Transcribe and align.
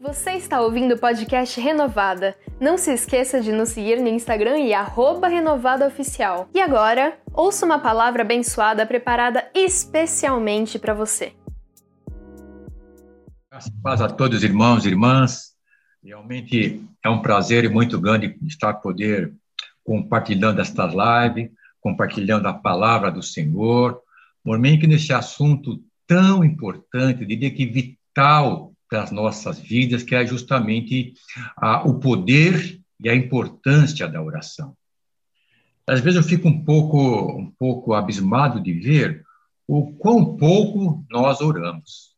Você 0.00 0.30
está 0.34 0.60
ouvindo 0.60 0.94
o 0.94 0.98
podcast 0.98 1.60
Renovada. 1.60 2.36
Não 2.60 2.78
se 2.78 2.92
esqueça 2.92 3.40
de 3.40 3.50
nos 3.50 3.70
seguir 3.70 4.00
no 4.00 4.06
Instagram 4.06 4.56
e 4.60 4.70
renovadaoficial. 5.28 6.48
E 6.54 6.60
agora, 6.60 7.18
ouça 7.34 7.66
uma 7.66 7.80
palavra 7.80 8.22
abençoada 8.22 8.86
preparada 8.86 9.50
especialmente 9.52 10.78
para 10.78 10.94
você. 10.94 11.32
Paz 13.82 14.00
a 14.00 14.08
todos, 14.08 14.44
irmãos 14.44 14.84
e 14.84 14.88
irmãs. 14.88 15.56
Realmente 16.00 16.80
é 17.04 17.08
um 17.08 17.20
prazer 17.20 17.68
muito 17.68 18.00
grande 18.00 18.38
estar 18.46 18.74
poder 18.74 19.34
compartilhando 19.82 20.60
esta 20.60 20.84
live, 20.86 21.50
compartilhando 21.80 22.46
a 22.46 22.54
palavra 22.54 23.10
do 23.10 23.22
Senhor. 23.22 24.00
Por 24.44 24.60
mim 24.60 24.78
que 24.78 24.86
nesse 24.86 25.12
assunto 25.12 25.82
tão 26.06 26.44
importante, 26.44 27.26
diria 27.26 27.50
que 27.50 27.66
vital 27.66 28.67
para 28.88 29.02
as 29.02 29.10
nossas 29.10 29.58
vidas, 29.58 30.02
que 30.02 30.14
é 30.14 30.26
justamente 30.26 31.14
o 31.84 31.94
poder 31.94 32.80
e 33.00 33.08
a 33.08 33.14
importância 33.14 34.08
da 34.08 34.22
oração. 34.22 34.76
Às 35.86 36.00
vezes 36.00 36.16
eu 36.16 36.22
fico 36.22 36.48
um 36.48 36.64
pouco, 36.64 37.38
um 37.38 37.50
pouco 37.50 37.94
abismado 37.94 38.60
de 38.60 38.72
ver 38.72 39.24
o 39.66 39.92
quão 39.92 40.36
pouco 40.36 41.04
nós 41.10 41.40
oramos. 41.40 42.16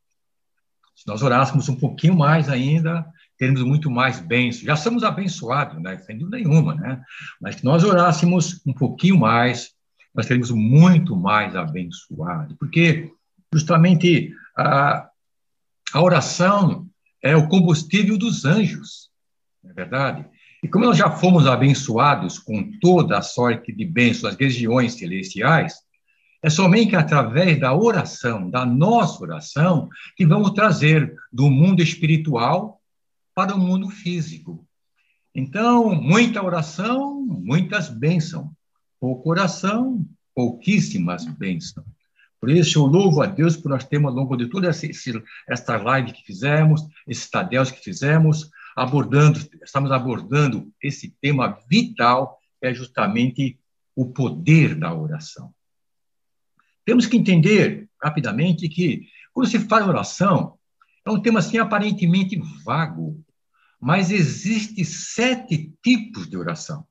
Se 0.95 1.07
nós 1.07 1.23
orássemos 1.23 1.69
um 1.69 1.77
pouquinho 1.77 2.15
mais 2.15 2.49
ainda, 2.49 3.07
teríamos 3.39 3.63
muito 3.63 3.91
mais 3.91 4.21
bênçãos. 4.21 4.65
Já 4.65 4.77
somos 4.77 5.03
abençoados, 5.03 5.81
né? 5.81 5.99
sem 5.99 6.19
dúvida 6.19 6.37
nenhuma, 6.37 6.75
né? 6.75 7.03
mas 7.41 7.57
se 7.57 7.65
nós 7.65 7.83
orássemos 7.85 8.61
um 8.67 8.73
pouquinho 8.73 9.19
mais, 9.19 9.73
nós 10.15 10.27
teríamos 10.27 10.51
muito 10.51 11.17
mais 11.17 11.57
abençoados, 11.57 12.57
porque 12.59 13.11
justamente 13.53 14.35
a, 14.57 15.10
a 15.93 16.03
oração 16.03 16.87
é 17.23 17.37
o 17.37 17.49
combustível 17.49 18.17
dos 18.17 18.45
anjos, 18.45 19.11
não 19.63 19.71
é 19.71 19.75
verdade? 19.75 20.27
E 20.63 20.69
como 20.69 20.85
nós 20.85 20.97
já 20.97 21.11
fomos 21.11 21.47
abençoados 21.47 22.39
com 22.39 22.71
toda 22.81 23.19
a 23.19 23.23
sorte 23.23 23.73
de 23.73 23.85
bênçãos 23.85 24.33
das 24.33 24.37
regiões 24.37 24.95
celestiais, 24.95 25.75
é 26.43 26.49
somente 26.49 26.97
através 26.97 27.59
da 27.59 27.75
oração, 27.75 28.49
da 28.51 28.65
nossa 28.65 29.23
oração, 29.23 29.89
que 30.17 30.25
vamos 30.25 30.53
trazer 30.53 31.15
do 31.33 31.51
mundo 31.51 31.83
espiritual 31.83 32.81
para 33.35 33.55
o 33.55 33.59
mundo 33.59 33.89
físico. 33.91 34.67
Então, 35.35 35.95
muita 35.95 36.43
oração, 36.43 37.25
muitas 37.27 37.89
bênçãos. 37.89 38.49
Pouca 38.99 39.29
oração, 39.29 40.05
pouquíssimas 40.35 41.25
bênçãos. 41.27 41.87
Por 42.41 42.51
isso, 42.51 42.79
eu 42.79 42.87
louvo 42.87 43.23
a 43.23 43.27
Deus 43.27 43.57
por 43.57 43.69
nós 43.69 43.85
termos, 43.85 44.11
ao 44.11 44.17
longo 44.17 44.35
de 44.35 44.49
toda 44.49 44.71
esta 45.49 45.77
live 45.77 46.13
que 46.13 46.25
fizemos, 46.25 46.87
esses 47.07 47.29
tadeus 47.29 47.71
que 47.71 47.81
fizemos, 47.81 48.51
abordando, 48.75 49.39
estamos 49.63 49.93
abordando 49.93 50.73
esse 50.83 51.11
tema 51.21 51.59
vital, 51.69 52.39
que 52.59 52.67
é 52.67 52.73
justamente 52.73 53.61
o 53.95 54.11
poder 54.11 54.75
da 54.75 54.95
oração. 54.95 55.53
Temos 56.85 57.07
que 57.07 57.19
entender 57.19 57.89
rapidamente 58.03 58.69
que, 58.69 59.07
quando 59.35 59.49
se 59.49 59.59
fala 59.59 59.89
oração, 59.89 60.59
é 61.05 61.11
um 61.11 61.21
tema 61.21 61.41
assim 61.41 61.59
aparentemente 61.59 62.41
vago, 62.65 63.23
mas 63.79 64.11
existe 64.11 64.83
sete 64.85 65.75
tipos 65.83 66.29
de 66.29 66.39
oração. 66.39 66.87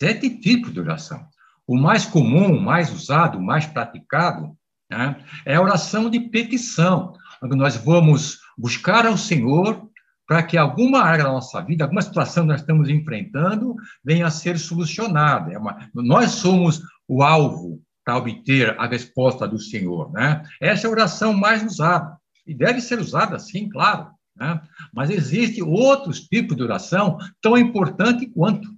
Sete 0.00 0.38
tipos 0.40 0.72
de 0.72 0.80
oração. 0.80 1.28
O 1.68 1.76
mais 1.76 2.06
comum, 2.06 2.56
o 2.56 2.60
mais 2.60 2.90
usado, 2.90 3.36
o 3.36 3.42
mais 3.42 3.66
praticado, 3.66 4.56
né, 4.90 5.22
é 5.44 5.56
a 5.56 5.60
oração 5.60 6.08
de 6.08 6.18
petição, 6.18 7.12
onde 7.42 7.54
nós 7.54 7.76
vamos 7.76 8.38
buscar 8.56 9.04
ao 9.06 9.18
Senhor 9.18 9.86
para 10.26 10.42
que 10.42 10.56
alguma 10.56 11.02
área 11.02 11.24
da 11.24 11.30
nossa 11.30 11.60
vida, 11.60 11.84
alguma 11.84 12.00
situação 12.00 12.44
que 12.44 12.52
nós 12.52 12.60
estamos 12.60 12.88
enfrentando, 12.88 13.76
venha 14.02 14.26
a 14.26 14.30
ser 14.30 14.58
solucionada. 14.58 15.52
É 15.52 15.58
uma, 15.58 15.90
nós 15.94 16.30
somos 16.30 16.82
o 17.06 17.22
alvo 17.22 17.82
para 18.04 18.16
obter 18.16 18.78
a 18.80 18.86
resposta 18.86 19.46
do 19.46 19.58
Senhor. 19.58 20.10
Né? 20.12 20.42
Essa 20.60 20.86
é 20.86 20.88
a 20.88 20.92
oração 20.92 21.34
mais 21.34 21.62
usada. 21.62 22.16
E 22.46 22.54
deve 22.54 22.80
ser 22.80 22.98
usada, 22.98 23.38
sim, 23.38 23.68
claro. 23.68 24.10
Né? 24.34 24.58
Mas 24.92 25.10
existem 25.10 25.62
outros 25.62 26.20
tipos 26.20 26.56
de 26.56 26.62
oração 26.62 27.18
tão 27.42 27.58
importante 27.58 28.26
quanto. 28.26 28.68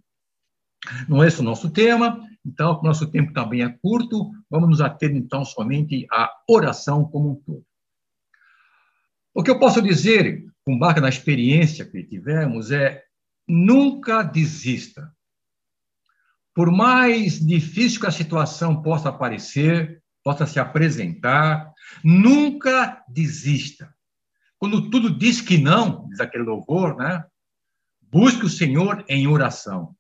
Não 1.09 1.23
é 1.23 1.29
esse 1.29 1.41
o 1.41 1.45
nosso 1.45 1.71
tema, 1.71 2.21
então, 2.45 2.79
o 2.79 2.83
nosso 2.83 3.11
tempo 3.11 3.33
também 3.33 3.63
é 3.63 3.69
curto, 3.69 4.31
vamos 4.49 4.69
nos 4.71 4.81
ater, 4.81 5.15
então, 5.15 5.45
somente 5.45 6.07
à 6.11 6.31
oração 6.49 7.05
como 7.05 7.33
um 7.33 7.35
todo. 7.35 7.65
O 9.35 9.43
que 9.43 9.51
eu 9.51 9.59
posso 9.59 9.81
dizer, 9.83 10.45
com 10.65 10.79
base 10.79 11.01
na 11.01 11.09
experiência 11.09 11.85
que 11.85 12.03
tivemos, 12.03 12.71
é 12.71 13.05
nunca 13.47 14.23
desista. 14.23 15.15
Por 16.55 16.71
mais 16.71 17.39
difícil 17.39 18.01
que 18.01 18.07
a 18.07 18.13
situação 18.13 18.83
possa 18.83 19.13
parecer, 19.13 20.03
possa 20.25 20.47
se 20.47 20.59
apresentar, 20.59 21.73
nunca 22.03 23.05
desista. 23.09 23.95
Quando 24.59 24.91
tudo 24.91 25.17
diz 25.17 25.41
que 25.41 25.59
não, 25.59 26.09
diz 26.09 26.21
aquele 26.21 26.45
louvor, 26.45 26.97
né? 26.97 27.25
Busque 28.03 28.45
o 28.45 28.51
Senhor 28.51 29.05
em 29.09 29.27
oração. 29.27 29.97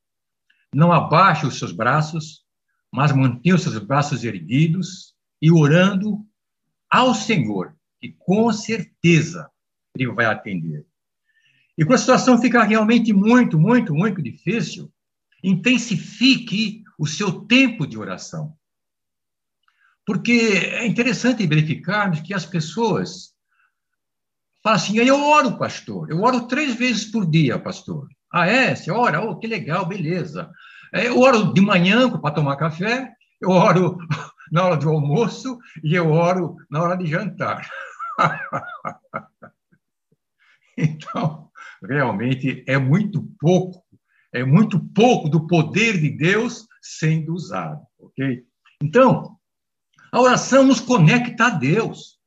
Não 0.72 0.92
abaixe 0.92 1.46
os 1.46 1.58
seus 1.58 1.72
braços, 1.72 2.44
mas 2.92 3.12
mantenha 3.12 3.54
os 3.54 3.62
seus 3.62 3.78
braços 3.78 4.24
erguidos 4.24 5.14
e 5.40 5.50
orando 5.50 6.24
ao 6.88 7.14
Senhor, 7.14 7.74
que 8.00 8.14
com 8.18 8.52
certeza 8.52 9.50
Ele 9.94 10.12
vai 10.12 10.26
atender. 10.26 10.86
E 11.76 11.84
quando 11.84 11.94
a 11.94 11.98
situação 11.98 12.40
fica 12.40 12.62
realmente 12.62 13.12
muito, 13.12 13.58
muito, 13.58 13.94
muito 13.94 14.22
difícil, 14.22 14.92
intensifique 15.42 16.84
o 16.98 17.06
seu 17.06 17.40
tempo 17.46 17.86
de 17.86 17.96
oração. 17.96 18.54
Porque 20.04 20.32
é 20.32 20.86
interessante 20.86 21.46
verificarmos 21.46 22.20
que 22.20 22.34
as 22.34 22.44
pessoas 22.44 23.34
falam 24.62 24.76
assim: 24.76 24.98
eu 24.98 25.24
oro, 25.24 25.56
pastor, 25.56 26.10
eu 26.10 26.20
oro 26.20 26.46
três 26.46 26.74
vezes 26.74 27.04
por 27.04 27.28
dia, 27.28 27.58
pastor. 27.58 28.08
Ah, 28.32 28.46
é? 28.46 28.74
Você 28.74 28.90
ora? 28.90 29.22
Oh, 29.22 29.36
que 29.36 29.46
legal, 29.46 29.86
beleza. 29.86 30.50
É, 30.92 31.08
eu 31.08 31.18
oro 31.18 31.52
de 31.52 31.60
manhã 31.60 32.10
para 32.10 32.34
tomar 32.34 32.56
café, 32.56 33.12
eu 33.40 33.50
oro 33.50 33.98
na 34.50 34.64
hora 34.64 34.76
do 34.76 34.88
almoço 34.88 35.58
e 35.82 35.94
eu 35.94 36.10
oro 36.10 36.56
na 36.70 36.82
hora 36.82 36.96
de 36.96 37.06
jantar. 37.06 37.68
então, 40.76 41.50
realmente 41.82 42.64
é 42.66 42.78
muito 42.78 43.22
pouco, 43.38 43.84
é 44.32 44.44
muito 44.44 44.80
pouco 44.92 45.28
do 45.28 45.46
poder 45.46 46.00
de 46.00 46.10
Deus 46.10 46.66
sendo 46.82 47.34
usado, 47.34 47.82
ok? 47.98 48.44
Então, 48.82 49.36
a 50.12 50.20
oração 50.20 50.64
nos 50.64 50.80
conecta 50.80 51.46
a 51.46 51.50
Deus. 51.50 52.18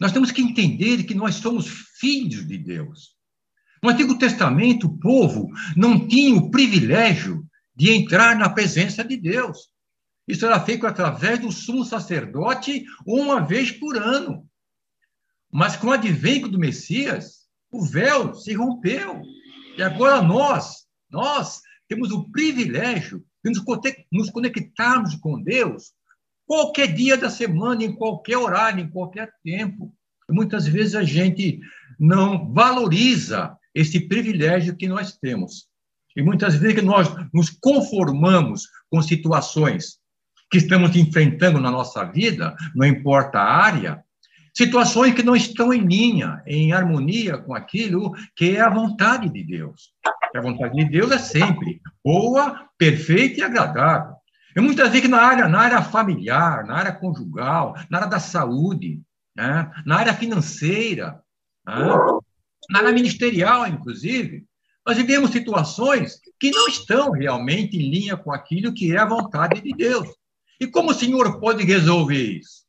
Nós 0.00 0.12
temos 0.12 0.32
que 0.32 0.42
entender 0.42 1.04
que 1.04 1.14
nós 1.14 1.36
somos 1.36 1.68
filhos 2.00 2.46
de 2.46 2.58
Deus. 2.58 3.11
No 3.82 3.90
Antigo 3.90 4.16
Testamento, 4.16 4.86
o 4.86 4.98
povo 4.98 5.50
não 5.76 6.06
tinha 6.06 6.36
o 6.36 6.50
privilégio 6.52 7.44
de 7.74 7.90
entrar 7.90 8.36
na 8.36 8.48
presença 8.48 9.02
de 9.02 9.16
Deus. 9.16 9.72
Isso 10.28 10.46
era 10.46 10.60
feito 10.60 10.86
através 10.86 11.40
do 11.40 11.50
sumo 11.50 11.84
sacerdote 11.84 12.84
uma 13.04 13.40
vez 13.40 13.72
por 13.72 13.98
ano. 13.98 14.48
Mas 15.50 15.74
com 15.74 15.88
o 15.88 15.92
advento 15.92 16.48
do 16.48 16.60
Messias, 16.60 17.48
o 17.72 17.84
véu 17.84 18.34
se 18.34 18.54
rompeu. 18.54 19.20
E 19.76 19.82
agora 19.82 20.22
nós, 20.22 20.86
nós 21.10 21.60
temos 21.88 22.12
o 22.12 22.30
privilégio 22.30 23.24
de 23.44 23.50
nos 24.12 24.30
conectarmos 24.30 25.16
com 25.16 25.42
Deus 25.42 25.92
qualquer 26.46 26.94
dia 26.94 27.16
da 27.16 27.28
semana, 27.28 27.82
em 27.82 27.94
qualquer 27.94 28.36
horário, 28.36 28.80
em 28.80 28.88
qualquer 28.88 29.32
tempo. 29.42 29.92
Muitas 30.30 30.68
vezes 30.68 30.94
a 30.94 31.02
gente 31.02 31.60
não 31.98 32.52
valoriza 32.52 33.58
esse 33.74 34.00
privilégio 34.08 34.76
que 34.76 34.88
nós 34.88 35.16
temos. 35.16 35.66
E 36.16 36.22
muitas 36.22 36.54
vezes 36.56 36.82
nós 36.82 37.08
nos 37.32 37.50
conformamos 37.50 38.68
com 38.90 39.00
situações 39.00 39.98
que 40.50 40.58
estamos 40.58 40.94
enfrentando 40.94 41.58
na 41.58 41.70
nossa 41.70 42.04
vida, 42.04 42.54
não 42.74 42.86
importa 42.86 43.38
a 43.38 43.56
área, 43.64 44.04
situações 44.54 45.14
que 45.14 45.22
não 45.22 45.34
estão 45.34 45.72
em 45.72 45.80
linha, 45.80 46.42
em 46.46 46.72
harmonia 46.72 47.38
com 47.38 47.54
aquilo 47.54 48.12
que 48.36 48.56
é 48.56 48.60
a 48.60 48.68
vontade 48.68 49.30
de 49.30 49.42
Deus. 49.42 49.92
a 50.34 50.40
vontade 50.40 50.76
de 50.76 50.84
Deus 50.84 51.10
é 51.10 51.18
sempre 51.18 51.80
boa, 52.04 52.68
perfeita 52.76 53.40
e 53.40 53.42
agradável. 53.42 54.14
E 54.54 54.60
muitas 54.60 54.90
vezes 54.90 55.08
na 55.08 55.22
área, 55.22 55.48
na 55.48 55.60
área 55.60 55.82
familiar, 55.82 56.66
na 56.66 56.74
área 56.74 56.92
conjugal, 56.92 57.74
na 57.90 57.98
área 57.98 58.10
da 58.10 58.20
saúde, 58.20 59.00
né? 59.34 59.70
na 59.86 59.96
área 59.96 60.12
financeira, 60.12 61.22
né? 61.66 61.74
Na 62.70 62.80
área 62.80 62.92
ministerial, 62.92 63.66
inclusive, 63.66 64.44
nós 64.86 64.96
vivemos 64.96 65.30
situações 65.30 66.20
que 66.38 66.50
não 66.50 66.66
estão 66.68 67.10
realmente 67.10 67.76
em 67.76 67.90
linha 67.90 68.16
com 68.16 68.32
aquilo 68.32 68.74
que 68.74 68.92
é 68.92 68.98
a 68.98 69.08
vontade 69.08 69.60
de 69.60 69.72
Deus. 69.72 70.08
E 70.60 70.66
como 70.66 70.90
o 70.90 70.94
Senhor 70.94 71.40
pode 71.40 71.64
resolver 71.64 72.38
isso? 72.38 72.62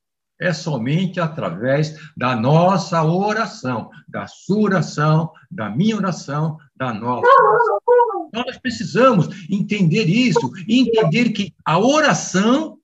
é 0.43 0.51
somente 0.51 1.19
através 1.19 1.97
da 2.17 2.35
nossa 2.35 3.03
oração, 3.03 3.89
da 4.07 4.27
sua 4.27 4.63
oração, 4.63 5.31
da 5.49 5.69
minha 5.69 5.95
oração, 5.95 6.57
da 6.75 6.93
nossa 6.93 7.27
oração. 7.27 7.79
Então, 8.27 8.43
nós 8.45 8.57
precisamos 8.57 9.27
entender 9.49 10.05
isso, 10.05 10.51
entender 10.67 11.29
que 11.29 11.53
a 11.63 11.79
oração, 11.79 12.77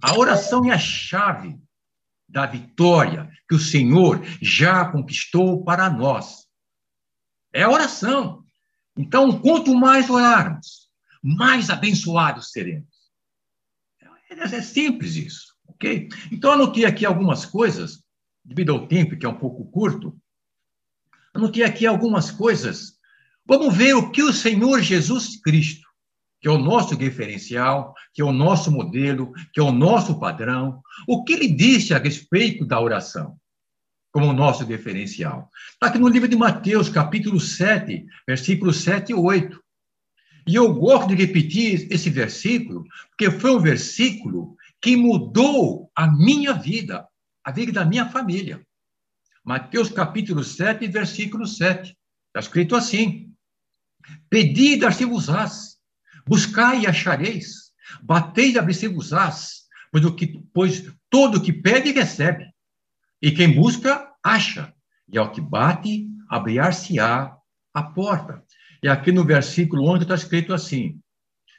a 0.00 0.16
oração 0.16 0.70
é 0.70 0.74
a 0.74 0.78
chave 0.78 1.58
da 2.32 2.46
vitória 2.46 3.30
que 3.46 3.54
o 3.54 3.60
Senhor 3.60 4.24
já 4.40 4.90
conquistou 4.90 5.62
para 5.62 5.90
nós. 5.90 6.46
É 7.52 7.62
a 7.62 7.70
oração. 7.70 8.42
Então, 8.96 9.38
quanto 9.38 9.74
mais 9.74 10.08
orarmos, 10.08 10.88
mais 11.22 11.68
abençoados 11.68 12.50
seremos. 12.50 12.88
É, 14.30 14.56
é 14.56 14.62
simples 14.62 15.14
isso, 15.14 15.54
ok? 15.66 16.08
Então, 16.30 16.52
anotei 16.52 16.86
aqui 16.86 17.04
algumas 17.04 17.44
coisas, 17.44 18.02
devido 18.42 18.72
ao 18.72 18.88
tempo, 18.88 19.16
que 19.16 19.26
é 19.26 19.28
um 19.28 19.38
pouco 19.38 19.70
curto. 19.70 20.18
Anotei 21.34 21.62
aqui 21.62 21.86
algumas 21.86 22.30
coisas. 22.30 22.98
Vamos 23.44 23.76
ver 23.76 23.94
o 23.94 24.10
que 24.10 24.22
o 24.22 24.32
Senhor 24.32 24.80
Jesus 24.80 25.38
Cristo, 25.42 25.86
que 26.40 26.48
é 26.48 26.50
o 26.50 26.58
nosso 26.58 26.96
referencial, 26.96 27.94
que 28.12 28.20
é 28.20 28.24
o 28.24 28.32
nosso 28.32 28.70
modelo, 28.70 29.32
que 29.52 29.60
é 29.60 29.62
o 29.62 29.72
nosso 29.72 30.18
padrão, 30.18 30.82
o 31.08 31.24
que 31.24 31.32
ele 31.32 31.48
disse 31.48 31.94
a 31.94 31.98
respeito 31.98 32.64
da 32.64 32.80
oração 32.80 33.36
como 34.12 34.32
nosso 34.32 34.64
diferencial. 34.66 35.50
Está 35.72 35.86
aqui 35.86 35.98
no 35.98 36.06
livro 36.06 36.28
de 36.28 36.36
Mateus, 36.36 36.90
capítulo 36.90 37.40
7, 37.40 38.06
versículos 38.26 38.82
7 38.82 39.12
e 39.12 39.14
8. 39.14 39.58
E 40.46 40.54
eu 40.54 40.74
gosto 40.74 41.08
de 41.08 41.14
repetir 41.14 41.88
esse 41.90 42.10
versículo, 42.10 42.84
porque 43.08 43.30
foi 43.30 43.52
um 43.52 43.60
versículo 43.60 44.54
que 44.80 44.96
mudou 44.96 45.90
a 45.96 46.06
minha 46.06 46.52
vida, 46.52 47.08
a 47.42 47.50
vida 47.50 47.72
da 47.72 47.84
minha 47.84 48.08
família. 48.10 48.60
Mateus 49.42 49.88
capítulo 49.88 50.44
7, 50.44 50.86
versículo 50.88 51.46
7. 51.46 51.96
Está 52.26 52.40
escrito 52.40 52.76
assim: 52.76 53.32
Pedi 54.28 54.74
e 54.74 54.78
dar-se-vos-ás, 54.78 55.78
buscai 56.26 56.82
e 56.82 56.86
achareis, 56.86 57.71
batei 58.02 58.52
e 58.52 58.58
abrir-se-vos-ás, 58.58 59.62
pois, 59.90 60.04
o 60.04 60.14
que, 60.14 60.42
pois 60.52 60.84
todo 61.10 61.38
o 61.38 61.42
que 61.42 61.52
pede 61.52 61.92
recebe, 61.92 62.52
e 63.20 63.30
quem 63.30 63.54
busca, 63.54 64.10
acha, 64.22 64.74
e 65.08 65.18
ao 65.18 65.30
que 65.30 65.40
bate, 65.40 66.08
abrir-se-á 66.28 67.36
a 67.74 67.82
porta. 67.82 68.42
E 68.82 68.88
aqui 68.88 69.12
no 69.12 69.24
versículo 69.24 69.86
11 69.88 70.02
está 70.02 70.14
escrito 70.14 70.52
assim: 70.52 71.00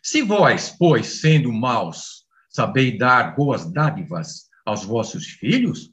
Se 0.02 0.22
vós, 0.22 0.76
pois, 0.78 1.22
sendo 1.22 1.52
maus, 1.52 2.26
sabeis 2.50 2.98
dar 2.98 3.36
boas 3.36 3.72
dádivas 3.72 4.50
aos 4.66 4.84
vossos 4.84 5.26
filhos, 5.26 5.92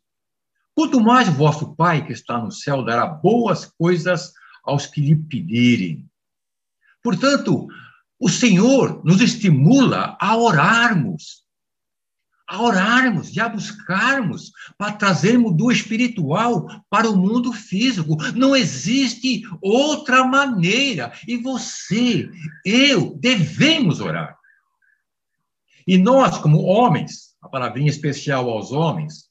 quanto 0.74 1.00
mais 1.00 1.28
vosso 1.28 1.74
Pai 1.74 2.04
que 2.04 2.12
está 2.12 2.38
no 2.38 2.50
céu 2.50 2.84
dará 2.84 3.06
boas 3.06 3.66
coisas 3.66 4.32
aos 4.64 4.86
que 4.86 5.00
lhe 5.00 5.16
pedirem. 5.16 6.08
Portanto, 7.02 7.66
o 8.20 8.28
Senhor 8.28 9.02
nos 9.02 9.22
estimula 9.22 10.18
a 10.20 10.36
orarmos, 10.36 11.42
a 12.46 12.60
orarmos 12.60 13.34
e 13.34 13.40
a 13.40 13.48
buscarmos 13.48 14.52
para 14.76 14.92
trazermos 14.92 15.56
do 15.56 15.72
espiritual 15.72 16.66
para 16.90 17.08
o 17.08 17.16
mundo 17.16 17.50
físico. 17.50 18.16
Não 18.34 18.54
existe 18.54 19.42
outra 19.62 20.22
maneira. 20.22 21.12
E 21.26 21.38
você, 21.38 22.28
eu, 22.62 23.16
devemos 23.18 24.00
orar. 24.00 24.36
E 25.86 25.96
nós, 25.96 26.36
como 26.38 26.64
homens, 26.64 27.34
a 27.40 27.48
palavrinha 27.48 27.88
especial 27.88 28.50
aos 28.50 28.70
homens, 28.70 29.30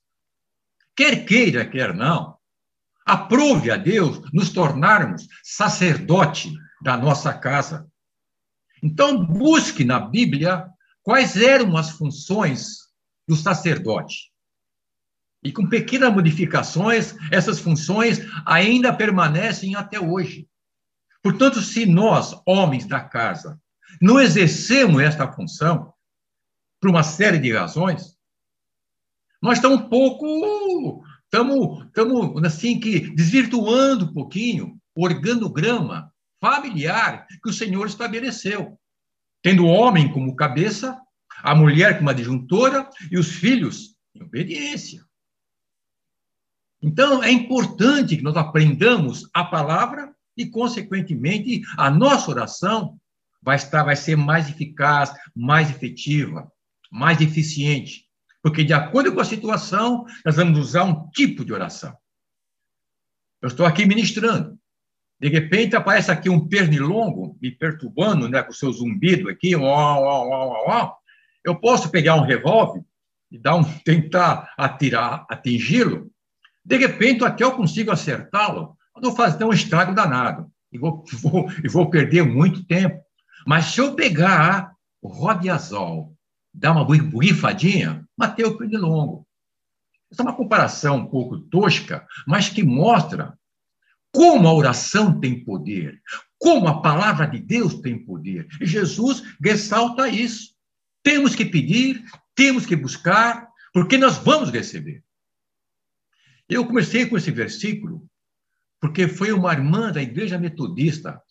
quer 0.95 1.25
queira, 1.25 1.63
quer 1.63 1.93
não, 1.93 2.37
aprove 3.05 3.69
a 3.69 3.77
Deus 3.77 4.21
nos 4.33 4.49
tornarmos 4.49 5.27
sacerdote 5.43 6.51
da 6.81 6.97
nossa 6.97 7.33
casa. 7.33 7.88
Então, 8.81 9.25
busque 9.25 9.83
na 9.83 9.99
Bíblia 9.99 10.67
quais 11.03 11.35
eram 11.35 11.75
as 11.75 11.91
funções 11.91 12.89
do 13.27 13.35
sacerdote. 13.35 14.31
E 15.43 15.51
com 15.51 15.67
pequenas 15.67 16.13
modificações, 16.13 17.15
essas 17.31 17.59
funções 17.59 18.19
ainda 18.45 18.93
permanecem 18.93 19.75
até 19.75 19.99
hoje. 19.99 20.47
Portanto, 21.21 21.61
se 21.61 21.85
nós, 21.85 22.33
homens 22.45 22.85
da 22.85 22.99
casa, 22.99 23.59
não 24.01 24.19
exercemos 24.19 25.01
esta 25.01 25.31
função, 25.31 25.93
por 26.79 26.89
uma 26.89 27.03
série 27.03 27.39
de 27.39 27.51
razões, 27.53 28.17
nós 29.41 29.57
estamos 29.57 29.81
um 29.81 29.89
pouco, 29.89 31.03
estamos, 31.23 31.85
estamos 31.85 32.43
assim 32.43 32.79
que 32.79 33.13
desvirtuando 33.15 34.05
um 34.05 34.13
pouquinho 34.13 34.79
o 34.95 35.03
organograma 35.05 36.13
familiar 36.39 37.27
que 37.43 37.49
o 37.49 37.53
Senhor 37.53 37.87
estabeleceu, 37.87 38.79
tendo 39.41 39.65
o 39.65 39.69
homem 39.69 40.11
como 40.11 40.35
cabeça 40.35 40.99
a 41.43 41.55
mulher 41.55 41.97
como 41.97 42.09
adjuntora 42.09 42.89
e 43.11 43.17
os 43.17 43.31
filhos 43.31 43.95
em 44.13 44.23
obediência. 44.23 45.05
Então, 46.81 47.23
é 47.23 47.31
importante 47.31 48.15
que 48.15 48.23
nós 48.23 48.37
aprendamos 48.37 49.29
a 49.33 49.43
palavra 49.43 50.13
e, 50.35 50.45
consequentemente, 50.45 51.61
a 51.77 51.89
nossa 51.89 52.31
oração 52.31 52.99
vai 53.41 53.57
estar, 53.57 53.83
vai 53.83 53.95
ser 53.95 54.15
mais 54.15 54.49
eficaz, 54.49 55.13
mais 55.35 55.69
efetiva, 55.69 56.51
mais 56.91 57.21
eficiente, 57.21 58.05
porque 58.41 58.63
de 58.63 58.73
acordo 58.73 59.13
com 59.13 59.19
a 59.19 59.25
situação, 59.25 60.05
nós 60.25 60.35
vamos 60.35 60.57
usar 60.57 60.83
um 60.83 61.09
tipo 61.09 61.43
de 61.43 61.53
oração. 61.53 61.95
Eu 63.41 63.47
estou 63.47 63.65
aqui 63.65 63.85
ministrando. 63.85 64.58
De 65.19 65.27
repente 65.27 65.75
aparece 65.75 66.09
aqui 66.11 66.29
um 66.29 66.47
pernilongo 66.47 67.37
me 67.41 67.51
perturbando, 67.51 68.29
né, 68.29 68.41
com 68.41 68.53
seu 68.53 68.71
zumbido 68.71 69.29
aqui, 69.29 69.55
ó, 69.55 69.61
ó, 69.61 70.27
ó, 70.27 70.63
ó, 70.67 70.93
eu 71.43 71.59
posso 71.59 71.89
pegar 71.89 72.15
um 72.15 72.25
revólver 72.25 72.83
e 73.29 73.37
dar 73.37 73.55
um, 73.55 73.63
tentar 73.83 74.53
atirar, 74.57 75.25
atingi-lo, 75.29 76.09
de 76.63 76.77
repente 76.77 77.23
até 77.25 77.43
eu 77.43 77.51
consigo 77.51 77.91
acertá-lo, 77.91 78.77
eu 78.95 79.01
vou 79.01 79.15
fazer 79.15 79.43
um 79.43 79.53
estrago 79.53 79.93
danado 79.93 80.49
e 80.71 80.77
vou, 80.77 81.03
vou, 81.21 81.51
e 81.63 81.67
vou 81.67 81.89
perder 81.89 82.23
muito 82.23 82.63
tempo. 82.65 83.01
Mas 83.45 83.65
se 83.65 83.81
eu 83.81 83.95
pegar 83.95 84.73
o 85.01 85.07
rodiazol, 85.07 86.13
dar 86.53 86.71
uma 86.71 86.83
borrifadinha, 86.83 88.05
matei 88.17 88.45
o 88.45 88.57
pernilongo. 88.57 89.25
Essa 90.11 90.21
é 90.21 90.25
uma 90.25 90.35
comparação 90.35 90.97
um 90.97 91.05
pouco 91.05 91.39
tosca, 91.39 92.05
mas 92.27 92.49
que 92.49 92.63
mostra 92.63 93.37
como 94.13 94.47
a 94.47 94.53
oração 94.53 95.19
tem 95.19 95.43
poder, 95.43 96.01
como 96.37 96.67
a 96.67 96.81
palavra 96.81 97.25
de 97.27 97.39
Deus 97.39 97.75
tem 97.75 98.03
poder. 98.03 98.47
Jesus 98.61 99.23
ressalta 99.43 100.09
isso. 100.09 100.53
Temos 101.03 101.35
que 101.35 101.45
pedir, 101.45 102.03
temos 102.35 102.65
que 102.65 102.75
buscar, 102.75 103.47
porque 103.73 103.97
nós 103.97 104.17
vamos 104.17 104.49
receber. 104.49 105.03
Eu 106.47 106.65
comecei 106.65 107.05
com 107.05 107.17
esse 107.17 107.31
versículo 107.31 108.09
porque 108.79 109.07
foi 109.07 109.31
uma 109.31 109.51
irmã 109.51 109.91
da 109.91 110.01
Igreja 110.01 110.37
Metodista, 110.37 111.21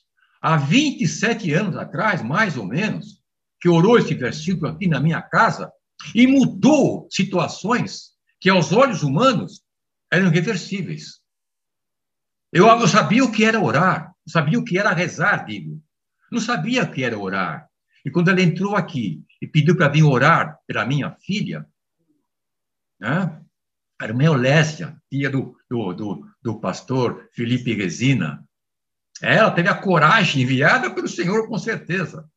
há 0.41 0.57
27 0.57 1.53
anos 1.55 1.77
atrás, 1.77 2.23
mais 2.23 2.57
ou 2.57 2.67
menos, 2.67 3.23
que 3.61 3.69
orou 3.69 3.99
esse 3.99 4.15
versículo 4.15 4.71
aqui 4.71 4.87
na 4.87 5.01
minha 5.01 5.23
casa 5.23 5.73
e 6.15 6.27
mudou 6.27 7.09
situações 7.11 8.11
que, 8.39 8.51
aos 8.51 8.73
olhos 8.73 9.03
humanos, 9.03 9.63
eram 10.13 10.29
irreversíveis. 10.29 11.21
Eu, 12.53 12.67
eu 12.67 12.89
sabia 12.89 13.25
o 13.25 13.31
que 13.31 13.45
era 13.45 13.61
orar, 13.61 14.15
sabia 14.27 14.59
o 14.59 14.65
que 14.65 14.79
era 14.79 14.93
rezar, 14.93 15.45
digo. 15.45 15.83
Não 16.31 16.41
sabia 16.41 16.83
o 16.83 16.91
que 16.91 17.05
era 17.05 17.19
orar. 17.19 17.69
E 18.05 18.11
quando 18.11 18.29
ela 18.29 18.41
entrou 18.41 18.77
aqui 18.77 19.23
e 19.41 19.47
pediu 19.47 19.77
para 19.77 19.89
vir 19.89 20.03
orar 20.03 20.59
pela 20.67 20.87
minha 20.87 21.11
filha, 21.11 21.67
né? 22.99 23.41
a 24.01 24.05
irmã 24.05 24.31
Olésia, 24.31 24.97
filha 25.11 25.29
do, 25.29 25.57
do, 25.69 25.93
do, 25.93 26.27
do 26.41 26.61
pastor 26.61 27.29
Felipe 27.33 27.75
Resina, 27.75 28.45
ela 29.21 29.51
teve 29.51 29.69
a 29.69 29.75
coragem 29.75 30.43
enviada 30.43 30.95
pelo 30.95 31.09
Senhor, 31.09 31.49
com 31.49 31.59
certeza, 31.59 32.29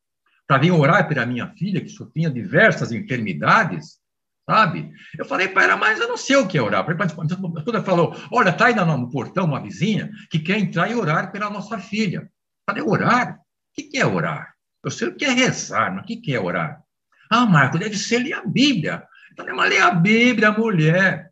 para 0.48 0.58
vir 0.58 0.72
orar 0.72 1.08
pela 1.08 1.26
minha 1.26 1.48
filha, 1.54 1.80
que 1.80 1.90
sofria 1.90 2.30
diversas 2.30 2.92
enfermidades, 2.92 4.01
sabe? 4.50 4.92
Eu 5.18 5.26
falei 5.26 5.48
para 5.48 5.64
ela, 5.64 5.78
mas 5.78 6.00
eu 6.00 6.08
não 6.08 6.18
sei 6.18 6.36
o 6.36 6.48
que 6.48 6.58
é 6.58 6.62
orar. 6.62 6.86
Quando 6.86 7.76
ela 7.76 7.84
falou, 7.84 8.16
olha, 8.32 8.50
está 8.50 8.68
aí 8.68 8.76
no 8.76 9.10
portão 9.10 9.46
uma 9.46 9.62
vizinha 9.62 10.12
que 10.30 10.40
quer 10.40 10.60
entrar 10.60 10.90
e 10.90 10.96
orar 10.96 11.32
pela 11.32 11.50
nossa 11.50 11.80
filha. 11.80 12.22
Eu 12.22 12.30
falei, 12.68 12.84
orar? 12.84 13.36
O 13.36 13.90
que 13.90 13.98
é 13.98 14.06
orar? 14.06 14.54
Eu 14.84 14.92
sei 14.92 15.08
o 15.08 15.16
que 15.16 15.26
é 15.26 15.30
rezar, 15.30 15.94
mas 15.94 16.04
o 16.04 16.08
que 16.08 16.34
é 16.34 16.40
orar? 16.40 16.82
Ah, 17.30 17.46
Marco, 17.46 17.78
deve 17.78 17.98
ser 17.98 18.20
ler 18.20 18.34
a 18.34 18.46
Bíblia. 18.46 19.04
Então, 19.32 19.46
mas 19.56 19.70
ler 19.70 19.82
a 19.82 19.92
Bíblia, 19.92 20.52
mulher. 20.52 21.32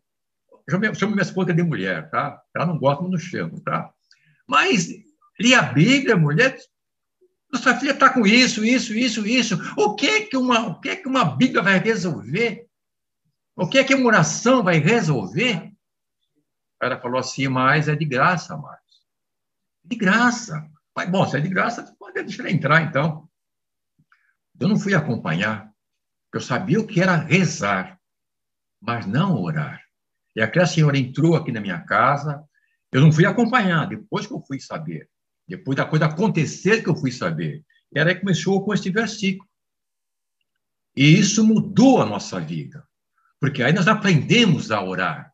Eu 0.66 0.94
chamo 0.94 1.12
minha 1.12 1.22
esposa 1.22 1.52
de 1.52 1.62
mulher, 1.62 2.08
tá? 2.10 2.40
Ela 2.54 2.66
não 2.66 2.78
gosta, 2.78 3.02
não 3.02 3.18
chamo, 3.18 3.60
tá? 3.60 3.90
Mas 4.46 4.88
ler 5.38 5.54
a 5.54 5.62
Bíblia, 5.62 6.16
mulher, 6.16 6.56
nossa 7.52 7.76
filha 7.76 7.90
está 7.90 8.08
com 8.08 8.26
isso, 8.26 8.64
isso, 8.64 8.94
isso, 8.94 9.26
isso. 9.26 9.58
O 9.76 9.94
que 9.94 10.06
é 10.06 10.20
que 10.22 10.36
uma, 10.36 10.68
o 10.68 10.80
que 10.80 10.90
é 10.90 10.96
que 10.96 11.08
uma 11.08 11.24
Bíblia 11.24 11.62
vai 11.62 11.78
resolver? 11.78 12.69
O 13.60 13.68
que 13.68 13.76
é 13.76 13.84
que 13.84 13.94
uma 13.94 14.06
oração 14.06 14.62
vai 14.62 14.78
resolver? 14.78 15.70
Ela 16.80 16.98
falou 16.98 17.20
assim, 17.20 17.46
mas 17.46 17.88
é 17.88 17.94
de 17.94 18.06
graça, 18.06 18.56
Marcos. 18.56 19.02
De 19.84 19.96
graça. 19.96 20.66
Mas, 20.96 21.10
bom, 21.10 21.28
se 21.28 21.36
é 21.36 21.40
de 21.40 21.48
graça, 21.50 21.94
pode 21.98 22.22
deixar 22.22 22.48
entrar, 22.48 22.80
então. 22.80 23.28
Eu 24.58 24.66
não 24.66 24.78
fui 24.78 24.94
acompanhar, 24.94 25.70
eu 26.32 26.40
sabia 26.40 26.80
o 26.80 26.86
que 26.86 27.02
era 27.02 27.14
rezar, 27.14 28.00
mas 28.80 29.04
não 29.04 29.38
orar. 29.42 29.84
E 30.34 30.40
aquela 30.40 30.66
senhora 30.66 30.96
entrou 30.96 31.36
aqui 31.36 31.52
na 31.52 31.60
minha 31.60 31.80
casa, 31.80 32.42
eu 32.90 33.02
não 33.02 33.12
fui 33.12 33.26
acompanhar, 33.26 33.86
depois 33.86 34.26
que 34.26 34.32
eu 34.32 34.40
fui 34.40 34.58
saber. 34.58 35.06
Depois 35.46 35.76
da 35.76 35.84
coisa 35.84 36.06
acontecer 36.06 36.82
que 36.82 36.88
eu 36.88 36.96
fui 36.96 37.12
saber. 37.12 37.62
E 37.94 37.98
ela 37.98 38.14
começou 38.14 38.64
com 38.64 38.72
este 38.72 38.90
versículo. 38.90 39.46
E 40.96 41.18
isso 41.18 41.46
mudou 41.46 42.00
a 42.00 42.06
nossa 42.06 42.40
vida, 42.40 42.88
porque 43.40 43.62
aí 43.62 43.72
nós 43.72 43.88
aprendemos 43.88 44.70
a 44.70 44.82
orar. 44.84 45.32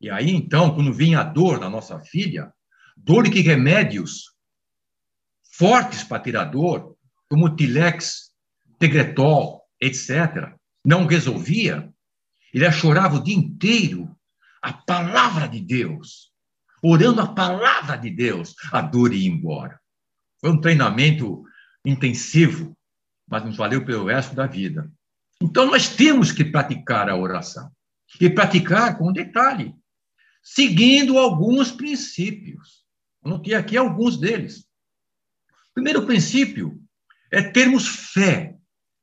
E 0.00 0.10
aí, 0.10 0.30
então, 0.30 0.74
quando 0.74 0.92
vinha 0.92 1.20
a 1.20 1.24
dor 1.24 1.60
da 1.60 1.70
nossa 1.70 2.00
filha, 2.00 2.52
dor 2.96 3.30
que 3.30 3.40
remédios 3.40 4.32
fortes 5.54 6.02
para 6.02 6.22
tirar 6.22 6.46
dor, 6.46 6.96
como 7.30 7.54
Tilex, 7.54 8.32
Tegretol, 8.78 9.62
etc., 9.80 10.52
não 10.84 11.06
resolvia, 11.06 11.88
ele 12.52 12.70
chorava 12.72 13.16
o 13.16 13.22
dia 13.22 13.36
inteiro 13.36 14.14
a 14.60 14.72
palavra 14.72 15.48
de 15.48 15.60
Deus, 15.60 16.32
orando 16.82 17.20
a 17.20 17.32
palavra 17.32 17.96
de 17.96 18.10
Deus, 18.10 18.54
a 18.72 18.80
dor 18.80 19.12
ia 19.12 19.28
embora. 19.28 19.80
Foi 20.40 20.50
um 20.50 20.60
treinamento 20.60 21.44
intensivo, 21.84 22.76
mas 23.28 23.44
nos 23.44 23.56
valeu 23.56 23.84
pelo 23.84 24.06
resto 24.06 24.34
da 24.34 24.46
vida. 24.46 24.90
Então, 25.42 25.66
nós 25.66 25.88
temos 25.88 26.30
que 26.30 26.44
praticar 26.44 27.08
a 27.08 27.16
oração. 27.16 27.70
E 28.20 28.30
praticar 28.30 28.96
com 28.96 29.12
detalhe, 29.12 29.74
seguindo 30.42 31.18
alguns 31.18 31.72
princípios. 31.72 32.84
Anotei 33.24 33.54
aqui 33.54 33.76
alguns 33.76 34.18
deles. 34.18 34.66
Primeiro 35.74 36.06
princípio 36.06 36.78
é 37.30 37.42
termos 37.42 37.88
fé 37.88 38.56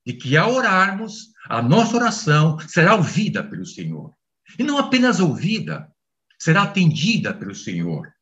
de 0.05 0.13
que 0.13 0.37
ao 0.37 0.53
orarmos, 0.53 1.31
a 1.49 1.61
nossa 1.61 1.97
oração 1.97 2.59
será 2.59 2.95
ouvida 2.95 3.43
pelo 3.43 3.65
Senhor. 3.65 4.13
E 4.57 4.63
não 4.63 4.77
apenas 4.77 5.19
ouvida, 5.19 5.91
será 6.39 6.63
atendida 6.63 7.33
pelo 7.33 7.55
Senhor. 7.55 8.13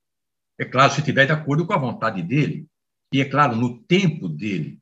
É 0.58 0.66
claro, 0.66 0.94
se 0.94 1.00
estiver 1.00 1.26
de 1.26 1.34
acordo 1.34 1.68
com 1.68 1.74
a 1.74 1.78
vontade 1.78 2.24
dele. 2.24 2.66
E 3.14 3.22
é 3.22 3.26
claro, 3.26 3.56
no 3.56 3.84
tempo 3.84 4.28
dele. 4.28 4.80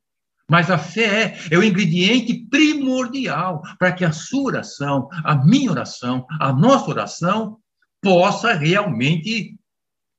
Mas 0.48 0.70
a 0.70 0.78
fé 0.78 1.36
é 1.50 1.58
o 1.58 1.62
ingrediente 1.62 2.46
primordial 2.48 3.62
para 3.78 3.92
que 3.92 4.04
a 4.04 4.12
sua 4.12 4.44
oração, 4.44 5.08
a 5.24 5.34
minha 5.34 5.70
oração, 5.70 6.24
a 6.40 6.52
nossa 6.52 6.88
oração 6.88 7.58
possa 8.00 8.52
realmente 8.52 9.58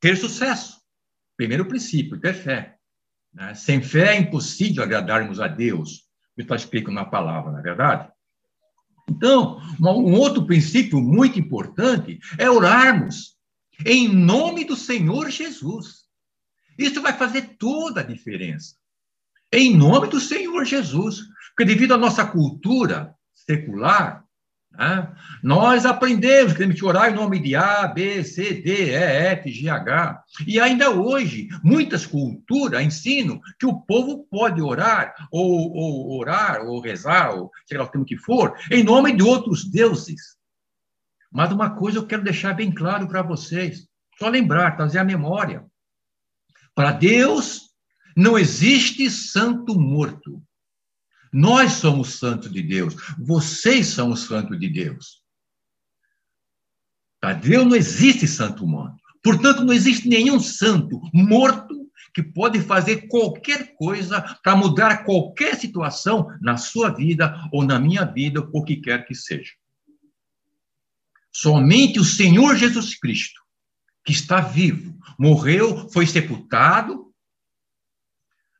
ter 0.01 0.17
sucesso. 0.17 0.81
Primeiro 1.38 1.65
princípio, 1.65 2.19
ter 2.19 2.34
fé. 2.34 2.75
Né? 3.34 3.53
Sem 3.53 3.81
fé 3.81 4.15
é 4.15 4.19
impossível 4.19 4.84
agradarmos 4.84 5.39
a 5.39 5.48
Deus. 5.48 6.07
Está 6.36 6.55
escrito 6.55 6.91
na 6.91 7.05
palavra, 7.05 7.51
não 7.51 7.60
é 7.60 7.63
verdade? 7.63 8.12
Então, 9.10 9.62
um 9.79 10.13
outro 10.13 10.46
princípio 10.46 11.00
muito 11.00 11.39
importante 11.39 12.19
é 12.38 12.50
orarmos 12.50 13.38
em 13.86 14.10
nome 14.10 14.65
do 14.65 14.75
Senhor 14.75 15.29
Jesus. 15.29 16.07
Isso 16.77 17.01
vai 17.01 17.13
fazer 17.13 17.55
toda 17.57 18.01
a 18.01 18.03
diferença. 18.03 18.75
Em 19.51 19.75
nome 19.75 20.07
do 20.09 20.19
Senhor 20.19 20.65
Jesus. 20.65 21.21
Porque 21.55 21.73
devido 21.73 21.93
à 21.93 21.97
nossa 21.97 22.25
cultura 22.25 23.15
secular, 23.33 24.23
né, 24.71 25.11
nós 25.41 25.87
aprendemos 25.87 26.53
que 26.53 26.59
temos 26.59 26.75
que 26.75 26.85
orar 26.85 27.09
em 27.11 27.15
nome 27.15 27.39
de 27.39 27.55
A, 27.55 27.87
B, 27.87 28.23
C, 28.23 28.61
D, 28.61 28.91
E, 28.91 28.93
F, 28.93 29.51
G, 29.51 29.67
H. 29.67 30.23
E 30.45 30.59
ainda 30.59 30.91
hoje, 30.91 31.47
muitas 31.63 32.05
culturas 32.05 32.83
ensinam 32.83 33.41
que 33.59 33.65
o 33.65 33.81
povo 33.81 34.27
pode 34.29 34.61
orar, 34.61 35.15
ou, 35.31 35.71
ou 35.73 36.19
orar, 36.19 36.61
ou 36.61 36.79
rezar, 36.79 37.33
ou 37.33 37.49
seja 37.65 37.81
lá 37.81 37.89
o 37.91 38.05
que 38.05 38.17
for, 38.17 38.55
em 38.71 38.83
nome 38.83 39.13
de 39.15 39.23
outros 39.23 39.65
deuses. 39.65 40.37
Mas 41.31 41.51
uma 41.51 41.71
coisa 41.71 41.97
eu 41.97 42.05
quero 42.05 42.23
deixar 42.23 42.53
bem 42.53 42.71
claro 42.71 43.07
para 43.07 43.23
vocês, 43.23 43.87
só 44.19 44.29
lembrar, 44.29 44.77
trazer 44.77 44.99
a 44.99 45.03
memória. 45.03 45.65
Para 46.75 46.91
Deus, 46.91 47.66
não 48.17 48.36
existe 48.36 49.12
santo 49.12 49.79
morto. 49.79 50.41
Nós 51.31 51.74
somos 51.74 52.15
santos 52.15 52.51
de 52.51 52.63
Deus. 52.63 52.95
Vocês 53.19 53.86
são 53.86 54.09
os 54.09 54.21
santos 54.21 54.59
de 54.59 54.67
Deus. 54.67 55.21
Para 57.21 57.33
Deus 57.33 57.67
não 57.67 57.75
existe 57.75 58.27
santo 58.27 58.65
morto. 58.65 58.97
Portanto, 59.21 59.63
não 59.63 59.71
existe 59.71 60.07
nenhum 60.07 60.39
santo 60.39 61.00
morto 61.13 61.75
que 62.12 62.24
pode 62.24 62.59
fazer 62.59 63.07
qualquer 63.07 63.75
coisa 63.75 64.21
para 64.41 64.55
mudar 64.55 65.03
qualquer 65.03 65.55
situação 65.55 66.27
na 66.41 66.57
sua 66.57 66.89
vida 66.89 67.47
ou 67.53 67.63
na 67.63 67.77
minha 67.77 68.03
vida, 68.03 68.50
o 68.51 68.63
que 68.63 68.77
quer 68.77 69.05
que 69.05 69.13
seja. 69.13 69.51
Somente 71.31 72.00
o 72.00 72.03
Senhor 72.03 72.55
Jesus 72.55 72.97
Cristo, 72.97 73.39
que 74.03 74.12
está 74.12 74.41
vivo, 74.41 74.97
morreu, 75.19 75.88
foi 75.89 76.07
sepultado, 76.07 77.06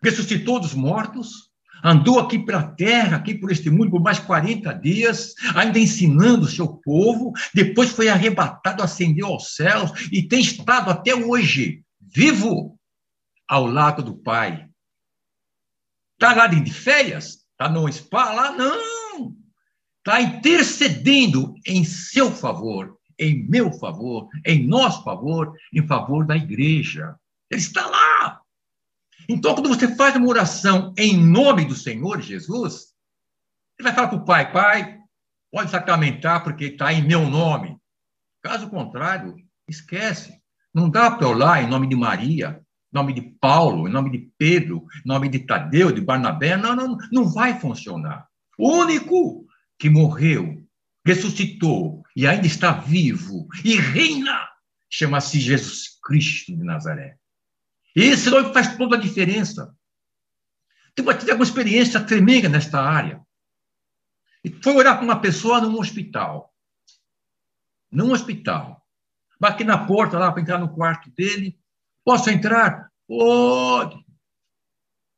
ressuscitou 0.01 0.60
dos 0.60 0.74
mortos, 0.74 1.50
andou 1.84 2.20
aqui 2.20 2.39
pela 2.39 2.63
terra, 2.63 3.18
aqui 3.18 3.36
por 3.36 3.51
este 3.51 3.70
mundo, 3.70 3.92
por 3.92 4.01
mais 4.01 4.20
40 4.20 4.74
dias, 4.74 5.34
ainda 5.56 5.80
ensinando 5.80 6.46
o 6.46 6.50
seu 6.50 6.68
povo, 6.68 7.34
depois 7.54 7.92
foi 7.92 8.10
arrebatado, 8.10 8.84
ascendeu 8.84 9.27
aos 9.27 9.56
céus 9.56 9.92
e 10.12 10.24
tem 10.24 10.39
estado 10.39 10.89
até 10.89 11.13
hoje 11.13 11.84
vivo 12.01 12.77
ao 13.48 13.66
lado 13.66 14.04
do 14.04 14.16
Pai. 14.16 14.68
Está 16.13 16.34
lá 16.34 16.48
de 16.48 16.72
férias? 16.72 17.46
Está 17.51 17.70
no 17.70 17.92
spa 17.92 18.34
lá? 18.34 18.51
Não! 18.51 19.36
Está 20.00 20.22
intercedendo 20.22 21.54
em 21.66 21.84
seu 21.84 22.32
favor 22.32 22.98
em 23.20 23.48
meu 23.48 23.72
favor, 23.72 24.30
em 24.46 24.68
nosso 24.68 25.04
favor, 25.04 25.54
em 25.74 25.86
favor 25.86 26.25
da 26.25 26.38
igreja. 26.38 27.16
Ele 27.50 27.62
está 27.62 27.86
lá. 27.88 28.42
Então, 29.28 29.54
quando 29.54 29.70
você 29.70 29.94
faz 29.96 30.16
uma 30.16 30.28
oração 30.28 30.94
em 30.98 31.18
nome 31.18 31.66
do 31.66 31.76
Senhor 31.76 32.22
Jesus, 32.22 32.94
ele 33.78 33.88
vai 33.88 33.94
falar 33.94 34.08
para 34.08 34.18
o 34.18 34.26
Pai: 34.26 34.52
Pai, 34.52 35.00
pode 35.52 35.70
sacramentar 35.70 36.44
porque 36.44 36.66
está 36.66 36.94
em 36.94 37.06
meu 37.06 37.28
nome. 37.30 37.78
Caso 38.42 38.70
contrário, 38.70 39.36
esquece. 39.68 40.42
Não 40.74 40.90
dá 40.90 41.12
para 41.12 41.28
orar 41.28 41.64
em 41.64 41.68
nome 41.68 41.88
de 41.88 41.96
Maria, 41.96 42.62
em 42.94 42.96
nome 42.96 43.14
de 43.14 43.22
Paulo, 43.22 43.88
em 43.88 43.92
nome 43.92 44.12
de 44.12 44.32
Pedro, 44.38 44.86
em 45.04 45.08
nome 45.08 45.28
de 45.28 45.40
Tadeu, 45.40 45.92
de 45.92 46.02
Barnabé. 46.02 46.56
Não, 46.56 46.76
não, 46.76 46.98
não 47.12 47.28
vai 47.28 47.60
funcionar. 47.60 48.28
O 48.58 48.72
único 48.72 49.46
que 49.78 49.90
morreu 49.90 50.64
ressuscitou 51.06 52.04
e 52.16 52.28
ainda 52.28 52.48
está 52.48 52.72
vivo 52.72 53.48
e 53.64 53.76
reina, 53.78 54.50
chama-se 54.90 55.40
Jesus 55.40 55.98
Cristo 56.04 56.56
de 56.56 56.64
Nazaré. 56.64 57.18
Esse 58.00 58.30
nome 58.30 58.54
faz 58.54 58.77
toda 58.77 58.96
a 58.96 59.00
diferença. 59.00 59.75
Tive 60.96 61.34
uma 61.34 61.44
experiência 61.44 62.00
tremenda 62.00 62.48
nesta 62.48 62.80
área. 62.80 63.25
E 64.44 64.51
foi 64.51 64.75
orar 64.75 64.98
para 64.98 65.04
uma 65.04 65.20
pessoa 65.20 65.60
num 65.60 65.80
hospital. 65.80 66.54
Num 67.92 68.12
hospital. 68.12 68.86
Bati 69.39 69.63
na 69.63 69.88
porta 69.88 70.20
lá 70.20 70.32
para 70.32 70.42
entrar 70.42 70.60
no 70.60 70.75
quarto 70.75 71.10
dele. 71.10 71.60
Posso 72.06 72.30
entrar? 72.30 72.92
Pode. 73.08 73.98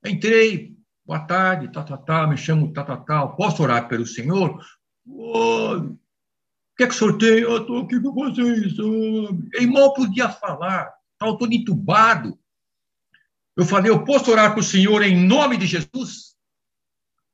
Entrei. 0.06 0.78
Boa 1.06 1.20
tarde, 1.20 1.72
tá, 1.74 1.84
tá, 1.84 1.98
tá, 1.98 2.28
me 2.28 2.38
chamo 2.38 2.72
tá, 2.72 2.86
tá, 2.86 2.96
tá. 2.96 3.28
Posso 3.28 3.62
orar 3.62 3.90
pelo 3.90 4.06
senhor? 4.06 4.64
o 5.06 5.98
que 6.78 6.84
é 6.84 6.88
que? 6.88 7.26
Eu 7.26 7.58
estou 7.58 7.82
aqui 7.82 8.00
com 8.00 8.14
vocês. 8.14 8.74
Ele 9.54 9.68
mal 9.68 9.94
podia 9.94 10.30
falar, 10.30 10.94
estava 11.14 11.38
todo 11.38 11.52
entubado. 11.52 12.40
Eu 13.60 13.66
falei, 13.66 13.92
eu 13.92 14.06
posso 14.06 14.32
orar 14.32 14.52
para 14.52 14.62
o 14.62 14.64
senhor 14.64 15.04
em 15.04 15.28
nome 15.28 15.58
de 15.58 15.68
Jesus? 15.68 16.34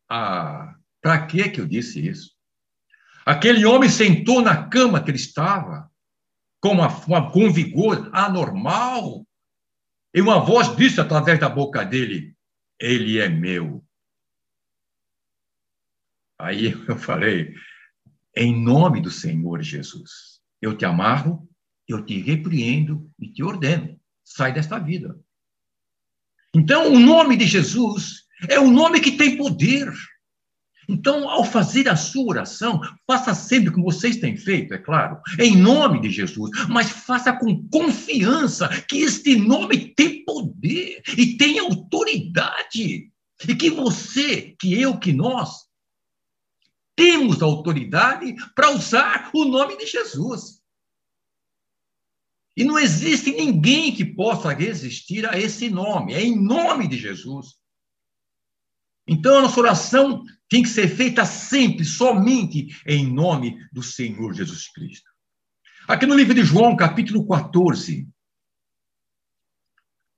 Ah, 0.10 0.76
para 1.00 1.24
que 1.28 1.50
que 1.50 1.62
eu 1.62 1.68
disse 1.68 2.04
isso? 2.04 2.36
Aquele 3.24 3.64
homem 3.64 3.88
sentou 3.88 4.42
na 4.42 4.68
cama 4.68 5.04
que 5.04 5.12
ele 5.12 5.20
estava, 5.20 5.88
com, 6.60 6.70
uma, 6.70 6.88
uma, 7.06 7.32
com 7.32 7.54
vigor 7.54 8.10
anormal, 8.12 9.24
e 10.16 10.20
uma 10.20 10.40
voz 10.40 10.76
disse 10.76 11.00
através 11.00 11.40
da 11.40 11.48
boca 11.48 11.86
dele: 11.86 12.36
Ele 12.80 13.20
é 13.20 13.30
meu. 13.30 13.86
Aí 16.40 16.72
eu 16.90 16.98
falei, 16.98 17.54
em 18.36 18.60
nome 18.60 19.00
do 19.00 19.12
Senhor 19.12 19.62
Jesus, 19.62 20.42
eu 20.60 20.76
te 20.76 20.86
amarro, 20.86 21.48
eu 21.88 22.04
te 22.04 22.20
repreendo 22.20 23.08
e 23.20 23.32
te 23.32 23.44
ordeno, 23.44 24.02
sai 24.24 24.52
desta 24.52 24.80
vida. 24.80 25.24
Então, 26.56 26.94
o 26.94 27.00
nome 27.00 27.36
de 27.36 27.46
Jesus 27.46 28.24
é 28.48 28.58
um 28.58 28.72
nome 28.72 29.02
que 29.02 29.12
tem 29.12 29.36
poder. 29.36 29.92
Então, 30.88 31.28
ao 31.28 31.44
fazer 31.44 31.90
a 31.90 31.98
sua 31.98 32.30
oração, 32.30 32.80
faça 33.06 33.34
sempre 33.36 33.72
como 33.72 33.92
vocês 33.92 34.18
têm 34.18 34.38
feito, 34.38 34.74
é 34.74 34.78
claro, 34.78 35.20
em 35.38 35.58
nome 35.58 36.00
de 36.00 36.10
Jesus, 36.10 36.52
mas 36.70 36.90
faça 36.90 37.34
com 37.34 37.68
confiança 37.68 38.70
que 38.88 39.00
este 39.00 39.36
nome 39.36 39.94
tem 39.96 40.24
poder 40.24 41.02
e 41.18 41.36
tem 41.38 41.60
autoridade. 41.60 43.12
E 43.46 43.56
que 43.56 43.70
você, 43.70 44.56
que 44.58 44.80
eu, 44.80 44.98
que 44.98 45.12
nós, 45.12 45.66
temos 46.96 47.42
autoridade 47.42 48.34
para 48.56 48.72
usar 48.72 49.30
o 49.34 49.44
nome 49.44 49.78
de 49.78 49.86
Jesus. 49.86 50.55
E 52.56 52.64
não 52.64 52.80
existe 52.80 53.32
ninguém 53.32 53.94
que 53.94 54.06
possa 54.06 54.54
resistir 54.54 55.28
a 55.28 55.38
esse 55.38 55.70
nome, 55.70 56.14
é 56.14 56.22
em 56.22 56.42
nome 56.42 56.88
de 56.88 56.98
Jesus. 56.98 57.56
Então, 59.08 59.38
a 59.38 59.42
nossa 59.42 59.60
oração 59.60 60.24
tem 60.50 60.64
que 60.64 60.70
ser 60.70 60.88
feita 60.88 61.26
sempre, 61.26 61.84
somente 61.84 62.68
em 62.88 63.12
nome 63.12 63.58
do 63.72 63.84
Senhor 63.84 64.34
Jesus 64.34 64.72
Cristo. 64.72 65.10
Aqui 65.88 66.06
no 66.06 66.16
livro 66.16 66.34
de 66.34 66.44
João, 66.44 66.76
capítulo 66.76 67.28
14, 67.28 68.08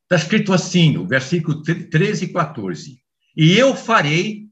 está 0.04 0.16
escrito 0.16 0.54
assim, 0.54 0.96
o 0.96 1.06
versículo 1.06 1.62
13 1.62 2.26
e 2.26 2.34
14: 2.34 3.04
E 3.36 3.52
eu 3.58 3.76
farei 3.76 4.48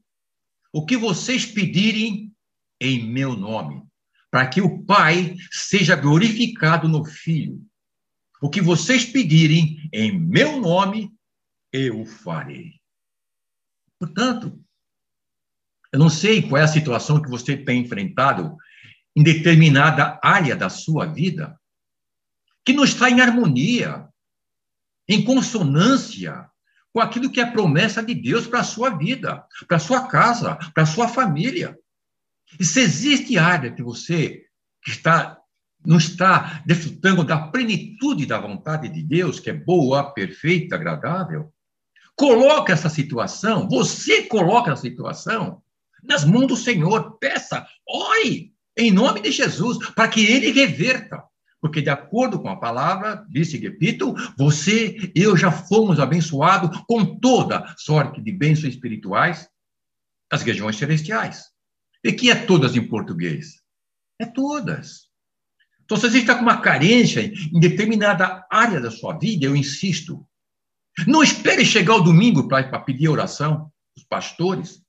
o 0.72 0.84
que 0.84 0.96
vocês 0.96 1.46
pedirem 1.46 2.34
em 2.78 3.10
meu 3.10 3.34
nome, 3.34 3.82
para 4.30 4.46
que 4.46 4.60
o 4.60 4.84
Pai 4.84 5.34
seja 5.50 5.96
glorificado 5.96 6.86
no 6.86 7.02
Filho. 7.04 7.64
O 8.40 8.50
que 8.50 8.60
vocês 8.60 9.04
pedirem 9.04 9.88
em 9.92 10.18
meu 10.18 10.60
nome, 10.60 11.10
eu 11.72 12.04
farei. 12.04 12.80
Portanto, 13.98 14.62
eu 15.92 15.98
não 15.98 16.10
sei 16.10 16.42
qual 16.42 16.60
é 16.60 16.64
a 16.64 16.68
situação 16.68 17.22
que 17.22 17.30
você 17.30 17.56
tem 17.56 17.80
enfrentado 17.80 18.56
em 19.14 19.22
determinada 19.22 20.20
área 20.22 20.54
da 20.54 20.68
sua 20.68 21.06
vida, 21.06 21.58
que 22.64 22.74
não 22.74 22.84
está 22.84 23.08
em 23.08 23.20
harmonia, 23.20 24.06
em 25.08 25.24
consonância 25.24 26.50
com 26.92 27.00
aquilo 27.00 27.30
que 27.30 27.40
é 27.40 27.50
promessa 27.50 28.02
de 28.02 28.14
Deus 28.14 28.46
para 28.46 28.60
a 28.60 28.64
sua 28.64 28.90
vida, 28.90 29.46
para 29.68 29.76
a 29.76 29.80
sua 29.80 30.08
casa, 30.08 30.56
para 30.74 30.82
a 30.82 30.86
sua 30.86 31.08
família. 31.08 31.78
E 32.58 32.64
se 32.64 32.80
existe 32.80 33.38
área 33.38 33.72
que 33.72 33.82
você 33.82 34.46
que 34.82 34.90
está 34.90 35.38
não 35.86 35.98
está 35.98 36.62
desfrutando 36.66 37.24
da 37.24 37.38
plenitude 37.38 38.26
da 38.26 38.38
vontade 38.38 38.88
de 38.88 39.02
Deus, 39.02 39.40
que 39.40 39.48
é 39.48 39.52
boa, 39.52 40.12
perfeita, 40.12 40.74
agradável, 40.74 41.52
coloca 42.16 42.72
essa 42.72 42.88
situação, 42.88 43.68
você 43.68 44.22
coloca 44.22 44.72
a 44.72 44.76
situação 44.76 45.62
nas 46.02 46.24
mãos 46.24 46.48
do 46.48 46.56
Senhor, 46.56 47.18
peça, 47.18 47.66
ore 47.86 48.52
em 48.76 48.90
nome 48.90 49.20
de 49.20 49.30
Jesus, 49.30 49.78
para 49.92 50.08
que 50.08 50.24
ele 50.24 50.52
reverta. 50.52 51.22
Porque, 51.60 51.80
de 51.80 51.88
acordo 51.88 52.38
com 52.38 52.48
a 52.48 52.56
palavra, 52.56 53.24
disse 53.28 53.56
repito, 53.56 54.14
você 54.36 55.10
e 55.14 55.22
eu 55.22 55.36
já 55.36 55.50
fomos 55.50 55.98
abençoados 55.98 56.84
com 56.86 57.18
toda 57.18 57.74
sorte 57.78 58.20
de 58.20 58.30
bênçãos 58.30 58.74
espirituais 58.74 59.48
das 60.30 60.42
regiões 60.42 60.76
celestiais. 60.76 61.46
E 62.04 62.12
que 62.12 62.30
é 62.30 62.34
todas 62.34 62.76
em 62.76 62.86
português? 62.86 63.62
É 64.20 64.26
todas. 64.26 65.05
Então, 65.86 65.96
se 65.96 66.10
você 66.10 66.18
está 66.18 66.34
com 66.34 66.42
uma 66.42 66.60
carência 66.60 67.20
em 67.20 67.60
determinada 67.60 68.44
área 68.50 68.80
da 68.80 68.90
sua 68.90 69.16
vida, 69.16 69.46
eu 69.46 69.54
insisto, 69.54 70.26
não 71.06 71.22
espere 71.22 71.64
chegar 71.64 71.94
o 71.94 72.02
domingo 72.02 72.48
para 72.48 72.80
pedir 72.80 73.08
oração, 73.08 73.72
os 73.96 74.02
pastores. 74.02 74.82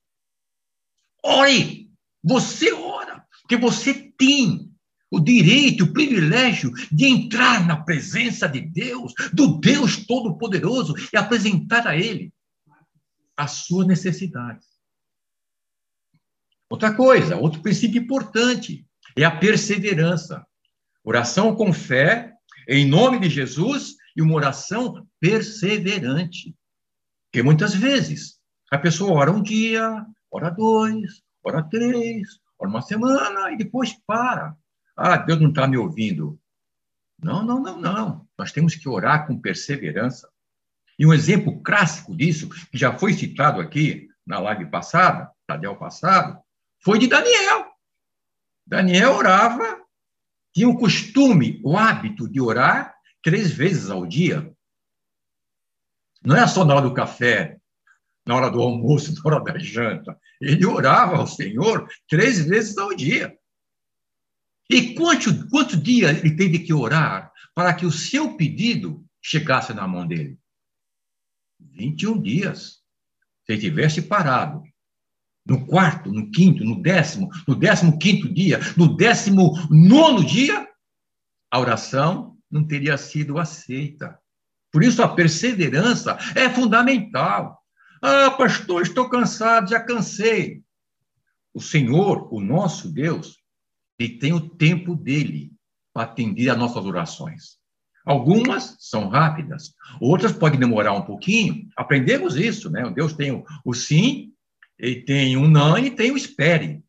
Ore! 1.24 1.88
Você 2.22 2.72
ora, 2.72 3.24
porque 3.42 3.56
você 3.56 3.94
tem 4.18 4.68
o 5.08 5.20
direito, 5.20 5.84
o 5.84 5.92
privilégio 5.92 6.72
de 6.90 7.06
entrar 7.06 7.64
na 7.64 7.76
presença 7.76 8.48
de 8.48 8.60
Deus, 8.60 9.14
do 9.32 9.58
Deus 9.60 10.04
Todo-Poderoso, 10.04 10.94
e 11.12 11.16
apresentar 11.16 11.86
a 11.86 11.96
Ele 11.96 12.32
a 13.36 13.46
sua 13.46 13.86
necessidade. 13.86 14.66
Outra 16.68 16.92
coisa, 16.92 17.36
outro 17.36 17.62
princípio 17.62 18.02
importante 18.02 18.84
é 19.16 19.24
a 19.24 19.30
perseverança. 19.30 20.44
Oração 21.04 21.54
com 21.54 21.72
fé, 21.72 22.34
em 22.68 22.86
nome 22.86 23.18
de 23.18 23.30
Jesus, 23.30 23.94
e 24.16 24.22
uma 24.22 24.34
oração 24.34 25.06
perseverante. 25.20 26.54
Porque 27.26 27.42
muitas 27.42 27.74
vezes 27.74 28.38
a 28.70 28.78
pessoa 28.78 29.12
ora 29.12 29.30
um 29.30 29.42
dia, 29.42 30.04
ora 30.30 30.50
dois, 30.50 31.22
ora 31.42 31.62
três, 31.62 32.28
ora 32.58 32.70
uma 32.70 32.82
semana 32.82 33.52
e 33.52 33.56
depois 33.56 33.94
para. 34.06 34.56
Ah, 34.96 35.16
Deus 35.16 35.40
não 35.40 35.50
está 35.50 35.66
me 35.66 35.76
ouvindo. 35.76 36.38
Não, 37.22 37.44
não, 37.44 37.60
não, 37.60 37.80
não. 37.80 38.28
Nós 38.36 38.52
temos 38.52 38.74
que 38.74 38.88
orar 38.88 39.26
com 39.26 39.40
perseverança. 39.40 40.28
E 40.98 41.06
um 41.06 41.14
exemplo 41.14 41.62
clássico 41.62 42.16
disso, 42.16 42.48
que 42.48 42.76
já 42.76 42.96
foi 42.98 43.12
citado 43.12 43.60
aqui 43.60 44.08
na 44.26 44.40
live 44.40 44.66
passada, 44.66 45.30
Tadel 45.46 45.76
passado, 45.76 46.38
foi 46.82 46.98
de 46.98 47.06
Daniel. 47.06 47.66
Daniel 48.66 49.14
orava, 49.14 49.80
tinha 50.52 50.68
o 50.68 50.78
costume, 50.78 51.60
o 51.64 51.76
hábito 51.76 52.28
de 52.28 52.40
orar 52.40 52.94
três 53.22 53.50
vezes 53.50 53.90
ao 53.90 54.06
dia. 54.06 54.52
Não 56.24 56.36
é 56.36 56.46
só 56.46 56.64
na 56.64 56.74
hora 56.74 56.88
do 56.88 56.94
café, 56.94 57.58
na 58.26 58.34
hora 58.34 58.50
do 58.50 58.60
almoço, 58.60 59.14
na 59.22 59.22
hora 59.24 59.44
da 59.44 59.58
janta. 59.58 60.18
Ele 60.40 60.66
orava 60.66 61.16
ao 61.16 61.26
Senhor 61.26 61.88
três 62.08 62.44
vezes 62.44 62.76
ao 62.76 62.94
dia. 62.94 63.36
E 64.70 64.94
quanto, 64.94 65.48
quanto 65.48 65.76
dia 65.76 66.10
ele 66.10 66.36
teve 66.36 66.58
que 66.58 66.74
orar 66.74 67.32
para 67.54 67.72
que 67.72 67.86
o 67.86 67.90
seu 67.90 68.36
pedido 68.36 69.04
chegasse 69.22 69.72
na 69.72 69.88
mão 69.88 70.06
dele? 70.06 70.38
21 71.58 72.20
dias. 72.20 72.82
Se 73.44 73.52
ele 73.52 73.60
tivesse 73.60 74.02
parado 74.02 74.62
no 75.48 75.64
quarto, 75.66 76.12
no 76.12 76.30
quinto, 76.30 76.62
no 76.62 76.80
décimo, 76.82 77.30
no 77.46 77.54
décimo 77.54 77.98
quinto 77.98 78.28
dia, 78.32 78.60
no 78.76 78.94
décimo 78.94 79.52
nono 79.70 80.24
dia, 80.24 80.68
a 81.50 81.58
oração 81.58 82.36
não 82.50 82.66
teria 82.66 82.98
sido 82.98 83.38
aceita. 83.38 84.18
Por 84.70 84.84
isso 84.84 85.02
a 85.02 85.08
perseverança 85.08 86.18
é 86.34 86.50
fundamental. 86.50 87.58
Ah, 88.02 88.30
pastor, 88.30 88.82
estou 88.82 89.08
cansado, 89.08 89.70
já 89.70 89.80
cansei. 89.80 90.62
O 91.54 91.60
Senhor, 91.60 92.32
o 92.32 92.40
nosso 92.40 92.92
Deus, 92.92 93.38
ele 93.98 94.18
tem 94.18 94.32
o 94.32 94.48
tempo 94.50 94.94
dele 94.94 95.50
para 95.92 96.04
atender 96.04 96.50
às 96.50 96.58
nossas 96.58 96.84
orações. 96.84 97.58
Algumas 98.04 98.76
são 98.78 99.08
rápidas, 99.08 99.74
outras 100.00 100.32
podem 100.32 100.60
demorar 100.60 100.92
um 100.92 101.02
pouquinho. 101.02 101.68
Aprendemos 101.76 102.36
isso, 102.36 102.70
né? 102.70 102.88
Deus 102.90 103.12
tem 103.12 103.32
o, 103.32 103.44
o 103.64 103.74
sim, 103.74 104.32
ele 104.78 105.02
tem 105.02 105.36
o 105.36 105.48
não 105.48 105.76
e 105.76 105.90
tem 105.90 106.10
o 106.10 106.16
espere. 106.16 106.82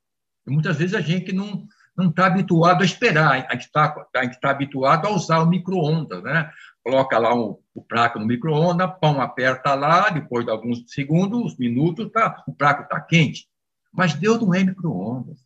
E 0.46 0.52
muitas 0.52 0.78
vezes 0.78 0.96
a 0.96 1.02
gente 1.02 1.34
não 1.34 1.68
não 1.98 2.10
está 2.10 2.28
habituado 2.28 2.82
a 2.82 2.86
esperar, 2.86 3.46
a 3.50 3.54
gente 3.54 3.66
está 3.66 3.90
tá 3.90 4.50
habituado 4.50 5.06
a 5.06 5.12
usar 5.12 5.40
o 5.40 5.50
micro-ondas, 5.50 6.24
né? 6.24 6.50
coloca 6.82 7.18
lá 7.18 7.36
o, 7.36 7.62
o 7.74 7.82
prato 7.84 8.18
no 8.20 8.26
micro-ondas, 8.26 8.92
pão 9.00 9.22
aperta 9.22 9.76
lá, 9.76 10.10
depois 10.10 10.46
de 10.46 10.52
alguns 10.52 10.84
segundos, 10.88 11.58
minutos, 11.58 12.10
tá, 12.12 12.44
o 12.48 12.54
prato 12.54 12.84
está 12.84 13.00
quente. 13.00 13.48
Mas 13.92 14.14
Deus 14.16 14.40
não 14.40 14.54
é 14.54 14.64
micro-ondas. 14.64 15.40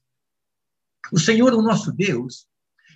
O 1.12 1.20
Senhor, 1.20 1.54
o 1.54 1.62
nosso 1.62 1.92
Deus, 1.92 2.48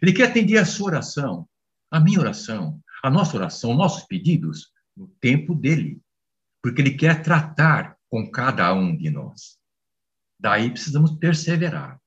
Ele 0.01 0.13
quer 0.13 0.29
atender 0.29 0.57
a 0.57 0.65
sua 0.65 0.88
oração, 0.88 1.47
a 1.91 1.99
minha 1.99 2.19
oração, 2.19 2.79
a 3.03 3.10
nossa 3.10 3.36
oração, 3.36 3.73
nossos 3.73 4.03
pedidos, 4.03 4.71
no 4.95 5.07
tempo 5.19 5.53
dele. 5.53 5.99
Porque 6.62 6.81
Ele 6.81 6.91
quer 6.91 7.21
tratar 7.21 7.96
com 8.10 8.30
cada 8.30 8.74
um 8.74 8.96
de 8.96 9.10
nós. 9.10 9.58
Daí 10.39 10.70
precisamos 10.70 11.12
perseverar. 11.12 12.00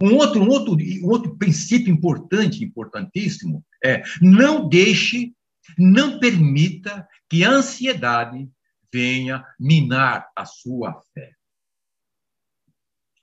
Um 0.00 0.14
outro, 0.16 0.42
um 0.42 0.48
outro, 0.48 0.74
um 0.74 1.08
outro 1.08 1.36
princípio 1.36 1.92
importante, 1.92 2.64
importantíssimo, 2.64 3.64
é 3.84 4.02
não 4.20 4.68
deixe 4.68 5.34
não 5.78 6.18
permita 6.18 7.06
que 7.28 7.44
a 7.44 7.50
ansiedade 7.50 8.48
venha 8.92 9.44
minar 9.58 10.30
a 10.36 10.44
sua 10.44 11.00
fé. 11.12 11.32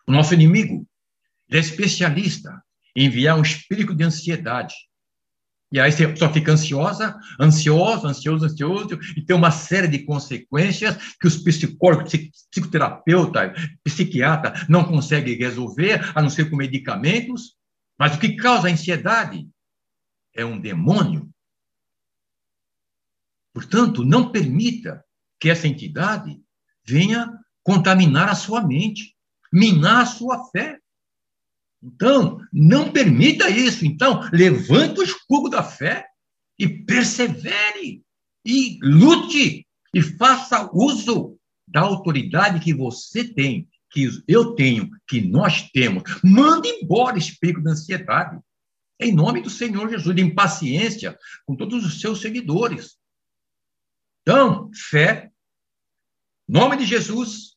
O 0.08 0.12
nosso 0.12 0.34
inimigo 0.34 0.88
é 1.50 1.58
especialista 1.58 2.62
em 2.96 3.06
enviar 3.06 3.38
um 3.38 3.42
espírito 3.42 3.96
de 3.96 4.04
ansiedade. 4.04 4.76
E 5.72 5.80
aí 5.80 5.92
você 5.92 6.16
só 6.16 6.32
fica 6.32 6.52
ansiosa, 6.52 7.18
ansioso, 7.40 8.08
ansioso, 8.08 8.46
ansioso, 8.46 9.00
e 9.16 9.22
tem 9.22 9.36
uma 9.36 9.52
série 9.52 9.88
de 9.88 10.00
consequências 10.00 11.16
que 11.20 11.28
os 11.28 11.38
psicólogos, 11.38 12.12
psicoterapeuta, 12.52 13.54
psiquiatra 13.84 14.66
não 14.68 14.84
conseguem 14.84 15.38
resolver, 15.38 16.12
a 16.14 16.22
não 16.22 16.30
ser 16.30 16.50
com 16.50 16.58
medicamentos. 16.58 17.56
Mas 17.98 18.16
o 18.16 18.20
que 18.20 18.36
causa 18.36 18.68
a 18.68 18.72
ansiedade 18.72 19.48
é 20.36 20.44
um 20.44 20.60
demônio 20.60 21.32
Portanto, 23.54 24.06
não 24.06 24.32
permita 24.32 25.04
que 25.40 25.50
essa 25.50 25.68
entidade 25.68 26.42
venha 26.86 27.30
contaminar 27.64 28.30
a 28.30 28.36
sua 28.36 28.66
mente. 28.66 29.16
minar 29.54 30.04
a 30.04 30.06
sua 30.06 30.50
fé. 30.50 30.80
Então, 31.82 32.39
não 32.54 32.91
permita 32.91 33.50
isso. 33.50 33.86
Então, 33.86 34.22
levante 34.32 35.00
o 35.00 35.04
escudo 35.04 35.50
da 35.50 35.63
fé 35.63 36.06
e 36.58 36.67
persevere 36.67 38.04
e 38.46 38.78
lute 38.82 39.65
e 39.94 40.02
faça 40.02 40.70
uso 40.74 41.38
da 41.67 41.82
autoridade 41.82 42.60
que 42.60 42.74
você 42.74 43.24
tem, 43.24 43.67
que 43.89 44.10
eu 44.28 44.54
tenho, 44.54 44.89
que 45.08 45.22
nós 45.22 45.70
temos. 45.72 46.04
Mande 46.24 46.70
embora 46.70 47.15
o 47.15 47.20
espírito 47.20 47.63
da 47.63 47.72
ansiedade. 47.72 48.39
Em 49.00 49.12
nome 49.13 49.41
do 49.41 49.50
Senhor 49.50 49.89
Jesus, 49.89 50.15
de 50.15 50.22
impaciência 50.22 51.17
com 51.46 51.56
todos 51.56 51.84
os 51.84 52.00
seus 52.00 52.22
seguidores. 52.22 52.98
Então, 54.22 54.70
fé, 54.74 55.32
nome 56.48 56.78
de 56.78 56.86
Jesus, 56.86 57.56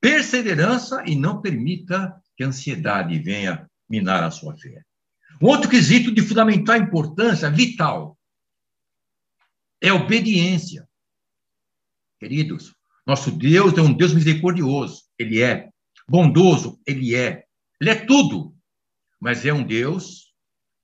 perseverança 0.00 1.02
e 1.06 1.16
não 1.16 1.40
permita 1.40 2.14
que 2.36 2.44
a 2.44 2.48
ansiedade 2.48 3.18
venha 3.18 3.68
minar 3.88 4.22
a 4.22 4.30
sua 4.30 4.56
fé. 4.56 4.82
Um 5.40 5.46
outro 5.46 5.68
quesito 5.68 6.12
de 6.12 6.22
fundamental 6.22 6.76
importância, 6.76 7.50
vital, 7.50 8.18
é 9.80 9.92
obediência. 9.92 10.88
Queridos, 12.18 12.74
nosso 13.06 13.30
Deus 13.30 13.76
é 13.76 13.82
um 13.82 13.92
Deus 13.92 14.14
misericordioso, 14.14 15.04
ele 15.18 15.42
é. 15.42 15.68
Bondoso, 16.08 16.80
ele 16.86 17.14
é. 17.14 17.44
Ele 17.80 17.90
é 17.90 17.94
tudo. 17.94 18.54
Mas 19.20 19.44
é 19.44 19.52
um 19.52 19.64
Deus 19.64 20.32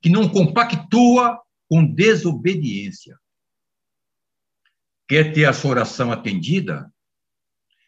que 0.01 0.09
não 0.09 0.27
compactua 0.29 1.39
com 1.69 1.85
desobediência. 1.85 3.19
Quer 5.07 5.33
ter 5.33 5.45
a 5.45 5.53
sua 5.53 5.71
oração 5.71 6.11
atendida? 6.11 6.91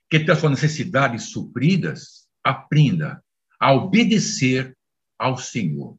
Quer 0.10 0.26
ter 0.26 0.32
as 0.32 0.40
suas 0.40 0.52
necessidades 0.52 1.32
supridas? 1.32 2.28
Aprenda 2.44 3.23
a 3.64 3.72
obedecer 3.72 4.78
ao 5.18 5.38
Senhor. 5.38 5.98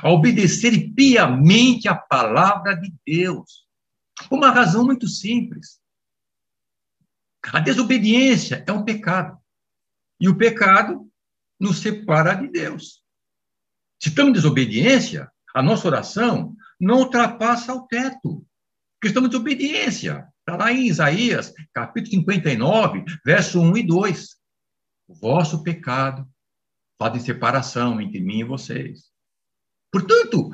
A 0.00 0.10
obedecer 0.10 0.92
piamente 0.94 1.88
a 1.88 1.94
palavra 1.96 2.76
de 2.76 2.94
Deus. 3.04 3.66
Uma 4.30 4.52
razão 4.52 4.84
muito 4.84 5.08
simples. 5.08 5.80
A 7.52 7.58
desobediência 7.58 8.62
é 8.64 8.70
um 8.70 8.84
pecado. 8.84 9.36
E 10.20 10.28
o 10.28 10.36
pecado 10.36 11.10
nos 11.58 11.80
separa 11.80 12.34
de 12.34 12.46
Deus. 12.46 13.02
Se 14.00 14.10
estamos 14.10 14.30
em 14.30 14.34
desobediência, 14.34 15.28
a 15.52 15.60
nossa 15.60 15.88
oração 15.88 16.54
não 16.78 17.00
ultrapassa 17.00 17.74
o 17.74 17.88
teto. 17.88 18.46
Porque 18.94 19.08
estamos 19.08 19.26
em 19.26 19.32
desobediência. 19.32 20.28
Está 20.38 20.56
lá 20.56 20.72
em 20.72 20.86
Isaías, 20.86 21.52
capítulo 21.74 22.12
59, 22.12 23.04
verso 23.24 23.60
1 23.60 23.78
e 23.78 23.82
2. 23.84 24.36
O 25.08 25.14
vosso 25.14 25.64
pecado 25.64 26.24
faz 27.00 27.22
separação 27.22 27.98
entre 27.98 28.20
mim 28.20 28.40
e 28.40 28.44
vocês. 28.44 29.04
Portanto, 29.90 30.50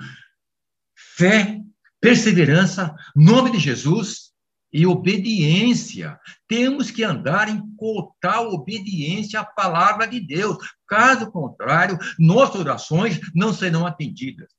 fé, 0.94 1.60
perseverança, 2.00 2.94
nome 3.16 3.50
de 3.50 3.58
Jesus 3.58 4.30
e 4.72 4.86
obediência. 4.86 6.16
Temos 6.46 6.92
que 6.92 7.02
andar 7.02 7.48
em 7.48 7.60
total 7.76 8.52
obediência 8.52 9.40
à 9.40 9.44
palavra 9.44 10.06
de 10.06 10.20
Deus. 10.20 10.56
Caso 10.86 11.32
contrário, 11.32 11.98
nossas 12.16 12.60
orações 12.60 13.20
não 13.34 13.52
serão 13.52 13.84
atendidas. 13.84 14.52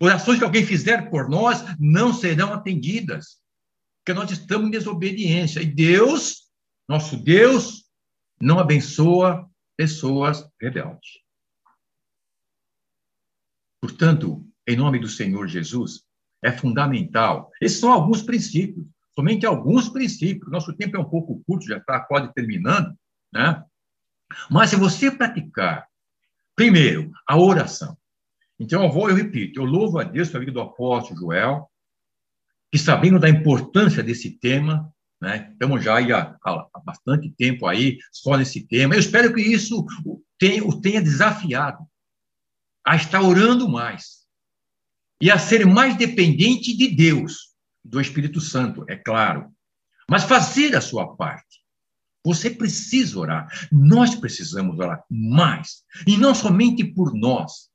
Orações 0.00 0.38
que 0.38 0.44
alguém 0.44 0.64
fizer 0.64 1.10
por 1.10 1.28
nós 1.28 1.62
não 1.78 2.14
serão 2.14 2.54
atendidas. 2.54 3.36
Porque 3.98 4.18
nós 4.18 4.30
estamos 4.30 4.68
em 4.68 4.70
desobediência. 4.70 5.60
E 5.60 5.66
Deus, 5.66 6.48
nosso 6.88 7.18
Deus, 7.18 7.84
não 8.40 8.58
abençoa 8.58 9.48
pessoas 9.82 10.48
rebeldes. 10.60 11.18
Portanto, 13.80 14.46
em 14.64 14.76
nome 14.76 15.00
do 15.00 15.08
Senhor 15.08 15.48
Jesus, 15.48 16.04
é 16.40 16.52
fundamental. 16.52 17.50
Esses 17.60 17.80
são 17.80 17.92
alguns 17.92 18.22
princípios, 18.22 18.86
somente 19.12 19.44
alguns 19.44 19.88
princípios. 19.88 20.52
Nosso 20.52 20.72
tempo 20.72 20.96
é 20.96 21.00
um 21.00 21.10
pouco 21.10 21.42
curto, 21.44 21.66
já 21.66 21.78
está 21.78 21.98
quase 21.98 22.32
terminando, 22.32 22.96
né? 23.32 23.64
Mas 24.48 24.70
se 24.70 24.76
você 24.76 25.10
praticar, 25.10 25.88
primeiro, 26.54 27.10
a 27.26 27.36
oração. 27.36 27.98
Então, 28.60 28.84
eu 28.84 28.92
vou, 28.92 29.10
eu 29.10 29.16
repito, 29.16 29.58
eu 29.58 29.64
louvo 29.64 29.98
a 29.98 30.04
Deus 30.04 30.28
pela 30.28 30.44
vida 30.44 30.52
do 30.52 30.60
apóstolo 30.60 31.18
Joel, 31.18 31.68
que 32.70 32.78
sabendo 32.78 33.18
da 33.18 33.28
importância 33.28 34.00
desse 34.00 34.30
tema, 34.38 34.94
né? 35.22 35.50
Estamos 35.52 35.84
já 35.84 36.00
há, 36.00 36.36
há, 36.44 36.80
bastante 36.84 37.30
tempo 37.30 37.64
aí 37.68 37.96
só 38.10 38.36
nesse 38.36 38.66
tema. 38.66 38.96
Eu 38.96 38.98
espero 38.98 39.32
que 39.32 39.40
isso 39.40 39.86
o 40.04 40.20
tenha, 40.36 40.64
o 40.64 40.80
tenha 40.80 41.00
desafiado 41.00 41.86
a 42.84 42.96
estar 42.96 43.22
orando 43.22 43.68
mais 43.68 44.26
e 45.20 45.30
a 45.30 45.38
ser 45.38 45.64
mais 45.64 45.96
dependente 45.96 46.76
de 46.76 46.88
Deus, 46.88 47.52
do 47.84 48.00
Espírito 48.00 48.40
Santo, 48.40 48.84
é 48.88 48.96
claro, 48.96 49.52
mas 50.10 50.24
fazer 50.24 50.74
a 50.74 50.80
sua 50.80 51.14
parte. 51.14 51.62
Você 52.24 52.50
precisa 52.50 53.18
orar, 53.20 53.48
nós 53.70 54.16
precisamos 54.16 54.76
orar 54.80 55.04
mais, 55.08 55.84
e 56.04 56.16
não 56.16 56.34
somente 56.34 56.84
por 56.84 57.14
nós, 57.14 57.70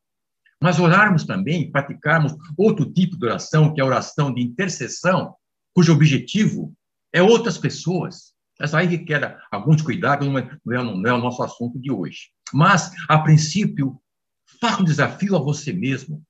mas 0.62 0.80
orarmos 0.80 1.24
também, 1.24 1.72
praticarmos 1.72 2.34
outro 2.58 2.92
tipo 2.92 3.18
de 3.18 3.26
oração, 3.26 3.74
que 3.74 3.80
é 3.80 3.84
a 3.84 3.88
oração 3.88 4.34
de 4.34 4.42
intercessão, 4.42 5.34
cujo 5.74 5.94
objetivo 5.94 6.76
é 7.18 7.22
outras 7.22 7.58
pessoas. 7.58 8.34
Essa 8.60 8.80
aí 8.80 8.88
requer 8.88 9.38
alguns 9.52 9.82
cuidados, 9.82 10.28
não 10.28 10.38
é, 10.38 10.42
é, 10.42 10.84
não 10.84 11.06
é 11.06 11.14
o 11.14 11.18
nosso 11.18 11.44
assunto 11.44 11.80
de 11.80 11.92
hoje. 11.92 12.30
Mas, 12.54 12.92
a 13.08 13.20
princípio, 13.20 14.02
faça 14.62 14.82
um 14.82 14.86
desafio 14.86 15.36
a 15.36 15.40
você 15.40 15.74
mesmo. 15.74 16.24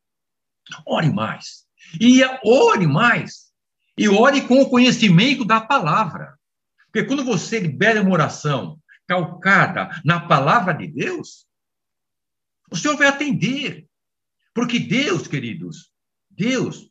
Ore 0.85 1.11
mais. 1.11 1.65
E 1.99 2.21
ore 2.43 2.87
mais. 2.87 3.47
E 3.97 4.07
ore 4.07 4.41
com 4.41 4.61
o 4.61 4.69
conhecimento 4.69 5.45
da 5.45 5.61
palavra. 5.61 6.37
Porque 6.85 7.03
quando 7.03 7.23
você 7.23 7.59
libera 7.59 8.01
uma 8.01 8.13
oração 8.13 8.79
calcada 9.07 9.89
na 10.03 10.19
palavra 10.19 10.73
de 10.73 10.87
Deus, 10.87 11.45
o 12.71 12.75
Senhor 12.75 12.97
vai 12.97 13.07
atender. 13.07 13.87
Porque 14.53 14.79
Deus, 14.79 15.27
queridos, 15.27 15.91
Deus 16.29 16.89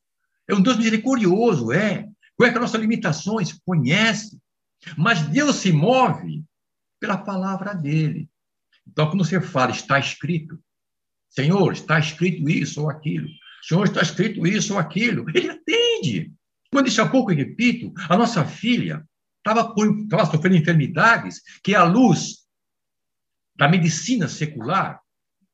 é 0.49 0.55
um 0.55 0.61
Deus 0.61 0.77
misericordioso, 0.77 1.73
é. 1.73 2.09
Conhece 2.37 2.57
as 2.57 2.63
nossas 2.63 2.81
limitações, 2.81 3.53
conhece. 3.65 4.39
Mas 4.97 5.23
Deus 5.23 5.57
se 5.57 5.73
move 5.73 6.45
pela 7.01 7.17
palavra 7.17 7.75
dele. 7.75 8.29
Então, 8.87 9.09
quando 9.09 9.25
você 9.25 9.41
fala, 9.41 9.71
está 9.71 9.99
escrito, 9.99 10.59
Senhor, 11.29 11.73
está 11.73 11.99
escrito 11.99 12.49
isso 12.49 12.83
ou 12.83 12.91
aquilo, 12.91 13.29
Senhor, 13.63 13.85
está 13.85 14.01
escrito 14.01 14.47
isso 14.47 14.75
ou 14.75 14.79
aquilo, 14.79 15.27
ele 15.35 15.51
atende. 15.51 16.33
Eu 16.71 16.83
disse 16.83 17.01
há 17.01 17.09
pouco, 17.09 17.33
e 17.33 17.35
repito, 17.35 17.93
a 18.09 18.17
nossa 18.17 18.45
filha 18.45 19.07
estava, 19.39 19.75
estava 20.03 20.27
sofrendo 20.27 20.57
enfermidades 20.57 21.41
que 21.63 21.75
a 21.75 21.85
luz 21.85 22.47
da 23.57 23.69
medicina 23.69 24.29
secular 24.29 25.01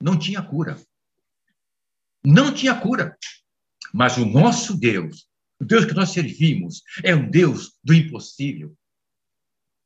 não 0.01 0.19
tinha 0.19 0.43
cura. 0.43 0.77
Não 2.25 2.53
tinha 2.53 2.75
cura. 2.75 3.17
Mas 3.95 4.17
o 4.17 4.27
nosso 4.27 4.77
Deus, 4.79 5.29
o 5.63 5.65
Deus 5.65 5.85
que 5.85 5.95
nós 5.95 6.11
servimos, 6.11 6.83
é 7.05 7.15
um 7.15 7.31
Deus 7.31 7.79
do 7.85 7.95
impossível. 7.95 8.75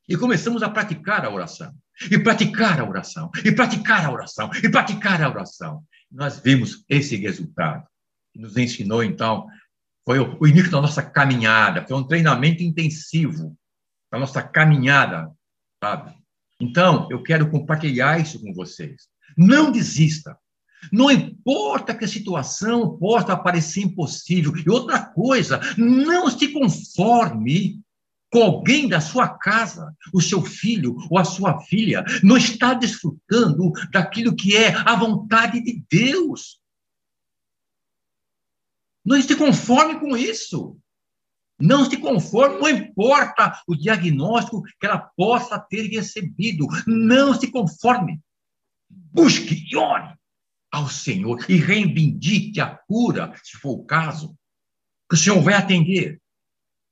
E 0.09 0.17
começamos 0.17 0.63
a 0.63 0.69
praticar 0.69 1.23
a 1.23 1.29
oração, 1.29 1.71
e 2.09 2.17
praticar 2.17 2.79
a 2.79 2.83
oração, 2.83 3.29
e 3.45 3.51
praticar 3.51 4.03
a 4.03 4.11
oração, 4.11 4.49
e 4.63 4.69
praticar 4.69 5.21
a 5.21 5.29
oração. 5.29 5.83
Nós 6.11 6.39
vimos 6.39 6.83
esse 6.89 7.15
resultado. 7.17 7.85
Nos 8.35 8.57
ensinou, 8.57 9.03
então, 9.03 9.47
foi 10.03 10.17
o 10.19 10.47
início 10.47 10.71
da 10.71 10.81
nossa 10.81 11.03
caminhada, 11.03 11.85
foi 11.85 11.95
um 11.95 12.07
treinamento 12.07 12.63
intensivo 12.63 13.55
da 14.11 14.17
nossa 14.17 14.41
caminhada, 14.41 15.31
sabe? 15.83 16.15
Então, 16.59 17.07
eu 17.11 17.21
quero 17.21 17.51
compartilhar 17.51 18.19
isso 18.19 18.41
com 18.41 18.51
vocês. 18.51 19.07
Não 19.37 19.71
desista. 19.71 20.35
Não 20.91 21.11
importa 21.11 21.93
que 21.95 22.05
a 22.05 22.07
situação 22.07 22.97
possa 22.97 23.35
parecer 23.35 23.81
impossível. 23.81 24.53
E 24.55 24.69
outra 24.69 25.03
coisa, 25.03 25.59
não 25.77 26.29
se 26.29 26.47
conforme 26.49 27.81
com 28.31 28.43
alguém 28.43 28.87
da 28.87 28.99
sua 28.99 29.29
casa, 29.29 29.95
o 30.13 30.21
seu 30.21 30.41
filho 30.41 30.97
ou 31.09 31.17
a 31.17 31.23
sua 31.23 31.61
filha, 31.61 32.03
não 32.21 32.35
está 32.35 32.73
desfrutando 32.73 33.71
daquilo 33.91 34.35
que 34.35 34.55
é 34.55 34.75
a 34.75 34.95
vontade 34.95 35.61
de 35.61 35.81
Deus. 35.89 36.59
Não 39.05 39.21
se 39.21 39.35
conforme 39.35 39.99
com 39.99 40.17
isso. 40.17 40.77
Não 41.59 41.89
se 41.89 41.97
conforme, 41.97 42.59
não 42.59 42.69
importa 42.69 43.59
o 43.67 43.75
diagnóstico 43.75 44.61
que 44.79 44.85
ela 44.85 44.99
possa 44.99 45.57
ter 45.57 45.87
recebido. 45.87 46.67
Não 46.85 47.33
se 47.33 47.49
conforme. 47.49 48.19
Busque 48.89 49.65
e 49.71 49.75
ore 49.75 50.17
ao 50.71 50.89
Senhor 50.89 51.45
e 51.49 51.55
reivindique 51.55 52.59
a 52.59 52.67
cura, 52.67 53.33
se 53.43 53.57
for 53.57 53.71
o 53.71 53.85
caso, 53.85 54.37
que 55.09 55.15
o 55.15 55.17
Senhor 55.17 55.41
vai 55.41 55.53
atender 55.53 56.21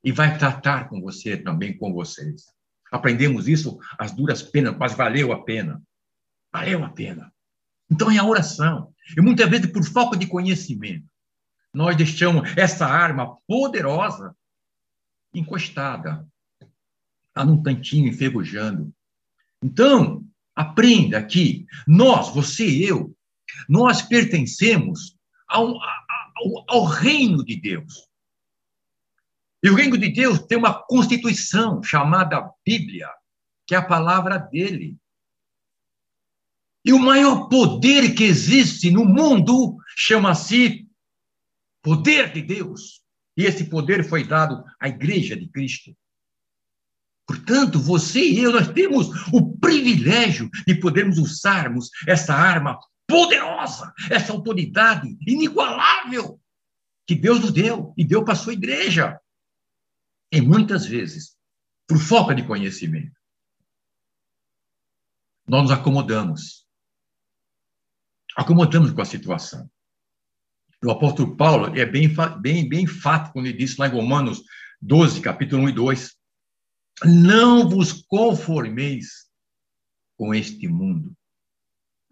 e 0.04 0.12
vai 0.12 0.38
tratar 0.38 0.88
com 0.88 1.02
você 1.02 1.36
também, 1.36 1.78
com 1.78 1.94
vocês. 1.94 2.46
Aprendemos 2.92 3.48
isso 3.48 3.78
às 3.98 4.12
duras 4.12 4.42
penas, 4.42 4.78
mas 4.78 4.94
valeu 4.94 5.34
a 5.34 5.44
pena. 5.44 5.82
Valeu 6.54 6.84
a 6.84 6.90
pena. 6.90 7.34
Então 7.90 8.10
é 8.10 8.18
a 8.18 8.26
oração. 8.26 8.94
E 9.18 9.22
muitas 9.22 9.50
vezes, 9.50 9.72
por 9.72 9.84
falta 9.84 10.18
de 10.18 10.28
conhecimento, 10.28 11.06
nós 11.74 11.96
deixamos 11.96 12.56
essa 12.56 12.86
arma 12.86 13.38
poderosa 13.48 14.36
encostada, 15.34 16.26
está 17.28 17.44
num 17.44 17.62
cantinho 17.62 18.08
enferrujando. 18.08 18.94
Então, 19.62 20.24
aprenda 20.56 21.22
que 21.22 21.66
nós, 21.86 22.34
você 22.34 22.66
e 22.66 22.88
eu, 22.88 23.14
nós 23.67 24.01
pertencemos 24.01 25.15
ao, 25.47 25.75
ao, 25.77 26.65
ao 26.67 26.86
reino 26.86 27.43
de 27.43 27.55
Deus. 27.55 28.08
E 29.63 29.69
o 29.69 29.75
reino 29.75 29.97
de 29.97 30.10
Deus 30.10 30.39
tem 30.39 30.58
uma 30.58 30.73
constituição 30.73 31.81
chamada 31.81 32.51
Bíblia, 32.65 33.10
que 33.65 33.73
é 33.73 33.77
a 33.77 33.86
palavra 33.86 34.38
dele. 34.38 34.97
E 36.86 36.93
o 36.93 36.99
maior 36.99 37.49
poder 37.49 38.13
que 38.13 38.23
existe 38.23 38.91
no 38.91 39.03
mundo 39.03 39.77
chama-se 39.97 40.88
poder 41.81 42.31
de 42.31 42.43
Deus. 42.43 43.01
E 43.36 43.43
esse 43.43 43.65
poder 43.65 44.08
foi 44.08 44.23
dado 44.23 44.63
à 44.79 44.88
igreja 44.88 45.36
de 45.36 45.47
Cristo. 45.47 45.95
Portanto, 47.27 47.79
você 47.79 48.23
e 48.23 48.38
eu, 48.38 48.51
nós 48.51 48.67
temos 48.67 49.10
o 49.34 49.58
privilégio 49.58 50.49
de 50.67 50.75
podermos 50.75 51.17
usarmos 51.17 51.89
essa 52.08 52.36
arma 52.36 52.79
poderosa, 53.08 53.94
essa 54.10 54.34
autoridade 54.34 55.18
inigualável 55.26 56.39
que 57.06 57.15
Deus 57.15 57.39
nos 57.39 57.52
deu 57.52 57.94
e 57.98 58.04
deu 58.04 58.24
para 58.24 58.34
a 58.34 58.38
sua 58.38 58.54
igreja. 58.54 59.20
E 60.32 60.41
muitas 60.41 60.86
vezes, 60.86 61.38
por 61.88 62.00
falta 62.00 62.34
de 62.34 62.46
conhecimento, 62.46 63.15
nós 65.48 65.63
nos 65.63 65.72
acomodamos 65.72 66.65
acomodamos 68.36 68.91
com 68.91 69.02
a 69.02 69.06
situação. 69.06 69.70
O 70.84 70.91
apóstolo 70.91 71.36
Paulo 71.38 71.76
é 71.76 71.86
bem, 71.86 72.13
bem, 72.41 72.68
bem 72.68 72.84
enfático 72.84 73.34
quando 73.34 73.48
ele 73.48 73.58
disse 73.58 73.80
lá 73.80 73.88
em 73.88 73.91
Romanos 73.91 74.44
12, 74.82 75.22
capítulo 75.22 75.63
1 75.63 75.70
e 75.70 75.72
2: 75.72 76.15
Não 77.06 77.68
vos 77.68 77.94
conformeis 77.94 79.26
com 80.18 80.34
este 80.34 80.68
mundo, 80.68 81.15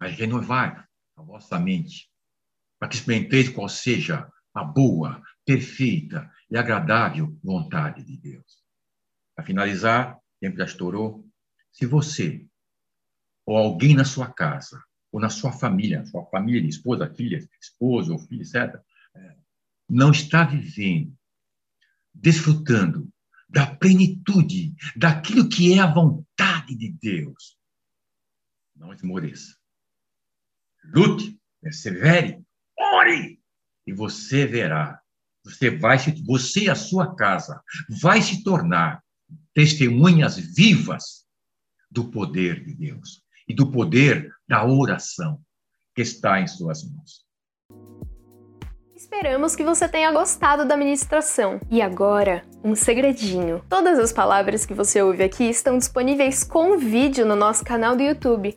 mas 0.04 0.18
renovai 0.18 0.68
a 1.16 1.22
vossa 1.22 1.58
mente, 1.58 2.10
para 2.78 2.90
que 2.90 2.96
experimenteis 2.96 3.48
qual 3.48 3.70
seja 3.70 4.30
a 4.52 4.62
boa, 4.62 5.22
perfeita 5.46 6.30
e 6.50 6.58
agradável 6.58 7.34
vontade 7.42 8.04
de 8.04 8.14
Deus. 8.18 8.62
Para 9.34 9.46
finalizar, 9.46 10.20
tempo 10.38 10.58
já 10.58 10.66
estourou. 10.66 11.26
Se 11.72 11.86
você 11.86 12.46
ou 13.46 13.56
alguém 13.56 13.94
na 13.94 14.04
sua 14.04 14.30
casa 14.30 14.84
ou 15.10 15.18
na 15.18 15.30
sua 15.30 15.52
família, 15.52 16.04
sua 16.04 16.26
família, 16.26 16.68
esposa, 16.68 17.08
filha, 17.14 17.42
esposo 17.58 18.12
ou 18.12 18.18
filho, 18.18 18.42
etc., 18.42 18.78
é, 19.14 19.36
não 19.88 20.10
está 20.10 20.44
vivendo, 20.44 21.16
desfrutando 22.12 23.08
da 23.48 23.74
plenitude, 23.74 24.74
daquilo 24.94 25.48
que 25.48 25.72
é 25.72 25.78
a 25.78 25.90
vontade 25.90 26.76
de 26.76 26.90
Deus, 26.90 27.56
não 28.76 28.92
esmoreça. 28.92 29.63
Lute, 30.92 31.38
persevere, 31.60 32.42
ore, 32.78 33.40
e 33.86 33.92
você 33.92 34.46
verá, 34.46 35.00
você 35.44 35.70
vai 35.70 35.98
se, 35.98 36.10
você 36.24 36.64
e 36.64 36.70
a 36.70 36.74
sua 36.74 37.14
casa 37.14 37.62
vai 38.00 38.22
se 38.22 38.42
tornar 38.42 39.02
testemunhas 39.52 40.36
vivas 40.36 41.24
do 41.90 42.10
poder 42.10 42.64
de 42.64 42.74
Deus 42.74 43.22
e 43.46 43.54
do 43.54 43.70
poder 43.70 44.32
da 44.48 44.64
oração 44.64 45.40
que 45.94 46.02
está 46.02 46.40
em 46.40 46.46
suas 46.46 46.82
mãos. 46.84 47.24
Esperamos 48.96 49.54
que 49.54 49.62
você 49.62 49.86
tenha 49.86 50.10
gostado 50.12 50.64
da 50.64 50.76
ministração. 50.76 51.60
E 51.70 51.82
agora, 51.82 52.42
um 52.64 52.74
segredinho. 52.74 53.62
Todas 53.68 53.98
as 53.98 54.12
palavras 54.12 54.64
que 54.64 54.72
você 54.72 55.02
ouve 55.02 55.22
aqui 55.22 55.44
estão 55.44 55.76
disponíveis 55.76 56.42
com 56.42 56.78
vídeo 56.78 57.26
no 57.26 57.36
nosso 57.36 57.64
canal 57.64 57.94
do 57.94 58.02
YouTube. 58.02 58.56